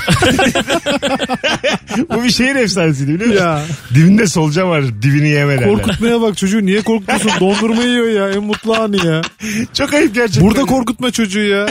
bu 2.10 2.24
bir 2.24 2.32
şehir 2.32 2.56
efsanesiydi 2.56 3.14
biliyor 3.14 3.30
musun? 3.30 3.42
Ya. 3.46 3.64
Dibinde 3.96 4.28
solucan 4.28 4.70
var 4.70 4.84
dibini 5.02 5.30
yeme 5.30 5.54
derler. 5.58 5.70
Korkutmaya 5.70 6.22
bak 6.22 6.38
çocuğu 6.38 6.66
niye 6.66 6.82
korkutuyorsun? 6.82 7.32
Dondurma 7.40 7.84
yiyor 7.84 8.08
ya 8.08 8.30
en 8.30 8.44
mutlu 8.44 8.74
anı 8.76 9.08
ya. 9.08 9.22
Çok 9.74 9.94
ayıp 9.94 10.16
gerçekten. 10.16 10.44
Burada 10.44 10.62
korkutma 10.62 11.12
çocuğu 11.12 11.44
ya. 11.44 11.68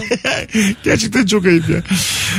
Gerçekten 0.84 1.26
çok 1.26 1.46
ayıp 1.46 1.68
ya. 1.68 1.76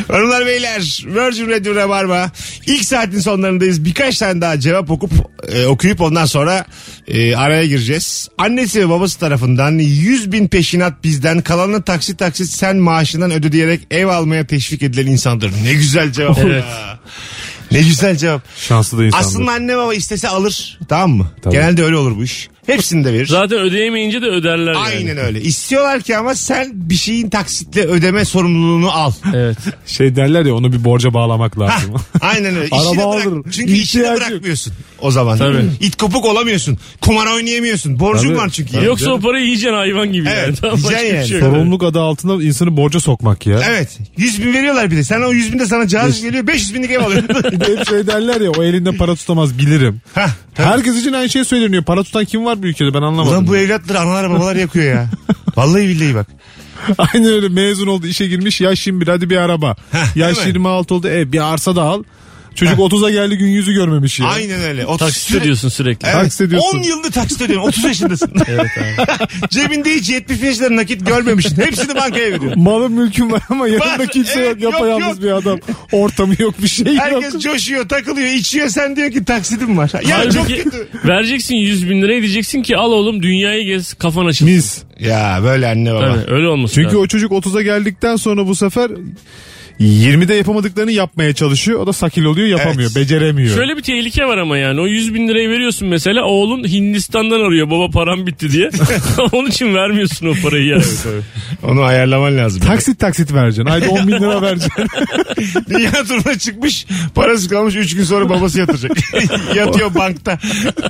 Hanımlar 0.08 0.46
beyler 0.46 1.04
Virgin 1.06 1.50
Radio 1.50 1.76
Rabarba 1.76 2.32
ilk 2.68 2.86
saatin 2.86 3.20
sonlarındayız. 3.20 3.86
Birkaç 3.86 4.18
tane 4.18 4.42
daha 4.42 4.60
cevap 4.60 4.92
okup 4.92 5.12
e, 5.54 5.66
okuyup 5.66 6.02
ondan 6.02 6.26
sonra 6.26 6.66
e, 7.08 7.36
araya 7.36 7.66
gireceğiz. 7.66 8.30
Annesi 8.54 8.80
ve 8.80 8.90
babası 8.90 9.20
tarafından 9.20 9.72
100 9.72 10.32
bin 10.32 10.48
peşinat 10.48 11.04
bizden 11.04 11.42
kalanını 11.42 11.82
taksit 11.82 12.20
taksit 12.20 12.50
sen 12.50 12.78
maaşından 12.78 13.32
öde 13.32 13.52
diyerek 13.52 13.88
ev 13.92 14.08
almaya 14.08 14.48
teşvik 14.48 14.84
edilen 14.84 15.12
insandır. 15.12 15.52
Ne 15.64 15.74
güzel 15.74 16.12
cevap. 16.12 16.38
Evet. 16.38 16.64
ya. 16.64 17.00
Ne 17.72 17.82
güzel 17.82 18.18
cevap. 18.18 18.42
Şanslı 18.58 18.98
da 18.98 19.06
insandır. 19.06 19.26
Aslında 19.26 19.52
anne 19.52 19.78
baba 19.78 19.94
istese 19.94 20.30
alır. 20.30 20.80
Tamam 20.90 21.12
mı? 21.12 21.32
Tabii. 21.42 21.54
Genelde 21.54 21.84
öyle 21.84 21.98
olur 21.98 22.18
bu 22.18 22.24
iş. 22.24 22.50
Hepsini 22.66 23.06
de 23.06 23.14
verir. 23.14 23.26
Zaten 23.26 23.60
ödeyemeyince 23.60 24.22
de 24.22 24.26
öderler 24.26 24.74
yani. 24.74 24.78
Aynen 24.86 25.18
öyle. 25.18 25.42
İstiyorlar 25.42 26.02
ki 26.02 26.18
ama 26.18 26.36
sen 26.36 26.72
bir 26.74 26.96
şeyin 26.96 27.30
taksitle 27.30 27.82
ödeme 27.82 28.26
sorumluluğunu 28.26 28.92
al. 28.92 29.12
Evet. 29.36 29.58
Şey 29.86 30.16
derler 30.16 30.46
ya 30.46 30.56
onu 30.56 30.74
bir 30.74 30.84
borca 30.84 31.14
bağlamak 31.14 31.60
lazım. 31.60 31.94
Aynen 32.22 32.56
öyle. 32.56 32.76
Araba 32.76 32.90
İşini 32.92 33.04
alır. 33.04 33.26
bırak. 33.26 33.46
Çünkü 33.54 33.72
işini 33.74 34.02
İhtiyacı 34.04 34.22
bırakmıyorsun 34.32 34.74
o 35.02 35.12
zaman. 35.12 35.38
Tabii. 35.38 35.58
İt 35.82 35.96
kopuk 35.98 36.26
olamıyorsun. 36.26 36.78
Kumar 37.02 37.28
oynayamıyorsun. 37.36 38.00
Borcun 38.00 38.28
Tabii. 38.28 38.38
var 38.38 38.50
çünkü. 38.50 38.72
Tabii. 38.72 38.86
Yoksa 38.86 39.12
o 39.12 39.20
parayı 39.20 39.46
yiyeceksin 39.46 39.76
hayvan 39.76 40.12
gibi 40.14 40.30
Evet, 40.30 40.48
yani. 40.48 40.56
Tamam, 40.56 40.78
yiyeceksin 40.78 40.94
başka 41.02 41.14
bir 41.14 41.18
yani. 41.18 41.28
şey 41.28 41.40
yok. 41.40 41.50
Sorumluluk 41.50 41.84
adı 41.84 42.00
altında 42.02 42.44
insanı 42.44 42.78
borca 42.78 43.00
sokmak 43.00 43.48
ya. 43.48 43.60
Evet. 43.70 43.98
100 44.18 44.44
bin 44.46 44.54
veriyorlar 44.54 44.92
bir 44.92 44.98
de. 44.98 45.04
Sen 45.04 45.22
o 45.22 45.32
100 45.32 45.54
bin 45.54 45.60
de 45.60 45.66
sana 45.66 45.88
cihaz 45.88 46.22
geliyor. 46.22 46.48
500 46.48 46.74
binlik 46.74 46.92
ev 46.92 47.00
alıyorsun. 47.02 47.30
Bir 47.52 47.60
de 47.60 47.78
hep 47.78 47.88
şey 47.90 48.08
derler 48.08 48.42
ya 48.42 48.52
o 48.52 48.64
elinde 48.64 48.92
para 48.92 49.16
tutamaz 49.16 49.60
bilirim. 49.60 50.02
Hah, 50.16 50.30
tabii. 50.56 50.68
Herkes 50.68 50.96
için 51.02 51.14
aynı 51.14 51.30
şey 51.30 51.46
söyleniyor. 51.46 51.84
Para 51.84 52.04
tutan 52.04 52.26
kim 52.26 52.46
var 52.46 52.64
bu 52.64 52.68
ülkede 52.68 52.94
ben 52.94 53.02
anlamadım. 53.02 53.34
Ulan 53.34 53.48
bu 53.48 53.58
evlatları 53.58 54.00
analar 54.00 54.30
babalar 54.30 54.56
yakıyor 54.56 54.86
ya. 54.96 55.10
Vallahi 55.56 55.88
billahi 55.88 56.16
bak. 56.16 56.28
Aynen 56.98 57.30
öyle 57.34 57.50
mezun 57.50 57.88
oldu 57.88 58.08
işe 58.08 58.28
girmiş 58.28 58.62
yaş 58.62 58.88
21 58.88 59.08
hadi 59.08 59.30
bir 59.30 59.38
araba. 59.38 59.76
Heh, 59.92 60.16
yaş 60.16 60.36
değil 60.36 60.48
mi? 60.48 60.48
26 60.48 60.96
oldu 60.96 61.08
e 61.10 61.32
bir 61.32 61.54
arsa 61.54 61.76
da 61.76 61.82
al. 61.82 62.04
Çocuk 62.56 62.80
30'a 62.80 63.10
geldi 63.10 63.38
gün 63.38 63.48
yüzü 63.48 63.74
görmemiş 63.74 64.20
ya. 64.20 64.28
Aynen 64.28 64.62
öyle. 64.62 64.86
O 64.86 64.98
Taksit 64.98 65.36
ediyorsun 65.36 65.70
sürekli. 65.70 66.08
Evet. 66.08 66.16
Taksit 66.24 66.42
ediyorsun. 66.42 66.78
10 66.78 66.84
yıldır 66.84 67.12
taksit 67.12 67.42
ediyorsun. 67.42 67.68
30 67.68 67.84
yaşındasın. 67.84 68.32
evet 68.48 68.68
Cebinde 69.50 69.90
hiç 69.90 70.10
75 70.10 70.62
lira 70.62 70.76
nakit 70.76 71.08
görmemişsin. 71.08 71.62
Hepsini 71.62 71.96
bankaya 71.96 72.26
veriyorsun. 72.32 72.64
Malın 72.64 72.92
mülkün 72.92 73.32
var 73.32 73.42
ama 73.50 73.68
yanında 73.68 74.00
Var, 74.00 74.08
kimse 74.08 74.40
evet, 74.40 74.50
yok. 74.50 74.62
yok, 74.62 74.74
Yapayalnız 74.74 75.08
yok. 75.08 75.22
bir 75.24 75.32
adam. 75.32 75.60
Ortamı 75.92 76.34
yok 76.40 76.62
bir 76.64 76.68
şey 76.68 76.86
yok. 76.86 77.04
Herkes 77.06 77.40
coşuyor, 77.40 77.90
takılıyor, 77.90 78.28
içiyor. 78.28 78.68
Sen 78.70 78.96
diyor 78.96 79.12
ki 79.12 79.26
taksidim 79.26 79.78
var. 79.78 79.92
Ya 80.08 80.32
çok 80.32 80.36
Halbuki 80.36 80.64
kötü. 80.64 80.88
vereceksin 81.06 81.56
100 81.56 81.90
bin 81.90 82.02
lirayı 82.02 82.22
diyeceksin 82.22 82.62
ki 82.64 82.78
al 82.78 82.92
oğlum 82.92 83.24
dünyayı 83.24 83.66
gez 83.66 83.94
kafan 83.94 84.26
açılsın. 84.26 84.54
Mis. 84.56 84.82
Ya 85.00 85.40
böyle 85.44 85.68
anne 85.68 85.94
baba. 85.94 86.16
Tabii 86.16 86.34
öyle 86.36 86.48
olması 86.48 86.74
Çünkü 86.74 86.88
lazım. 86.88 87.02
o 87.02 87.08
çocuk 87.08 87.32
30'a 87.32 87.62
geldikten 87.62 88.16
sonra 88.16 88.48
bu 88.48 88.56
sefer 88.56 88.92
20'de 89.80 90.34
yapamadıklarını 90.34 90.92
yapmaya 90.92 91.34
çalışıyor. 91.34 91.80
O 91.80 91.88
da 91.88 91.94
sakil 91.94 92.24
oluyor 92.24 92.48
yapamıyor. 92.48 92.92
Evet. 92.96 92.96
Beceremiyor. 92.96 93.56
Şöyle 93.56 93.78
bir 93.78 93.82
tehlike 93.82 94.26
var 94.26 94.38
ama 94.38 94.58
yani 94.58 94.82
o 94.82 94.88
100 94.88 95.14
bin 95.14 95.28
lirayı 95.28 95.50
veriyorsun 95.50 95.88
mesela 95.88 96.24
oğlun 96.24 96.68
Hindistan'dan 96.68 97.40
arıyor 97.42 97.70
baba 97.70 97.90
param 97.90 98.28
bitti 98.28 98.52
diye. 98.52 98.70
Onun 99.32 99.50
için 99.50 99.76
vermiyorsun 99.76 100.28
o 100.28 100.34
parayı 100.44 100.66
yani. 100.66 100.84
Onu 101.64 101.82
ayarlaman 101.82 102.38
lazım. 102.38 102.62
Taksit 102.62 103.00
taksit 103.00 103.34
vereceksin. 103.34 103.66
Haydi 103.66 103.88
10 103.88 104.08
bin 104.08 104.12
lira 104.12 104.42
vereceksin. 104.42 104.88
Dünya 105.70 105.92
turuna 105.92 106.38
çıkmış 106.40 106.86
parası 107.16 107.50
kalmış 107.50 107.76
3 107.76 107.96
gün 107.96 108.04
sonra 108.04 108.30
babası 108.30 108.60
yatıracak. 108.60 108.92
Yatıyor 109.56 109.96
bankta. 109.96 110.40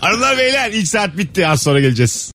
Hanımlar 0.02 0.38
beyler 0.38 0.72
ilk 0.72 0.88
saat 0.88 1.18
bitti 1.18 1.48
az 1.48 1.62
sonra 1.62 1.80
geleceğiz. 1.80 2.32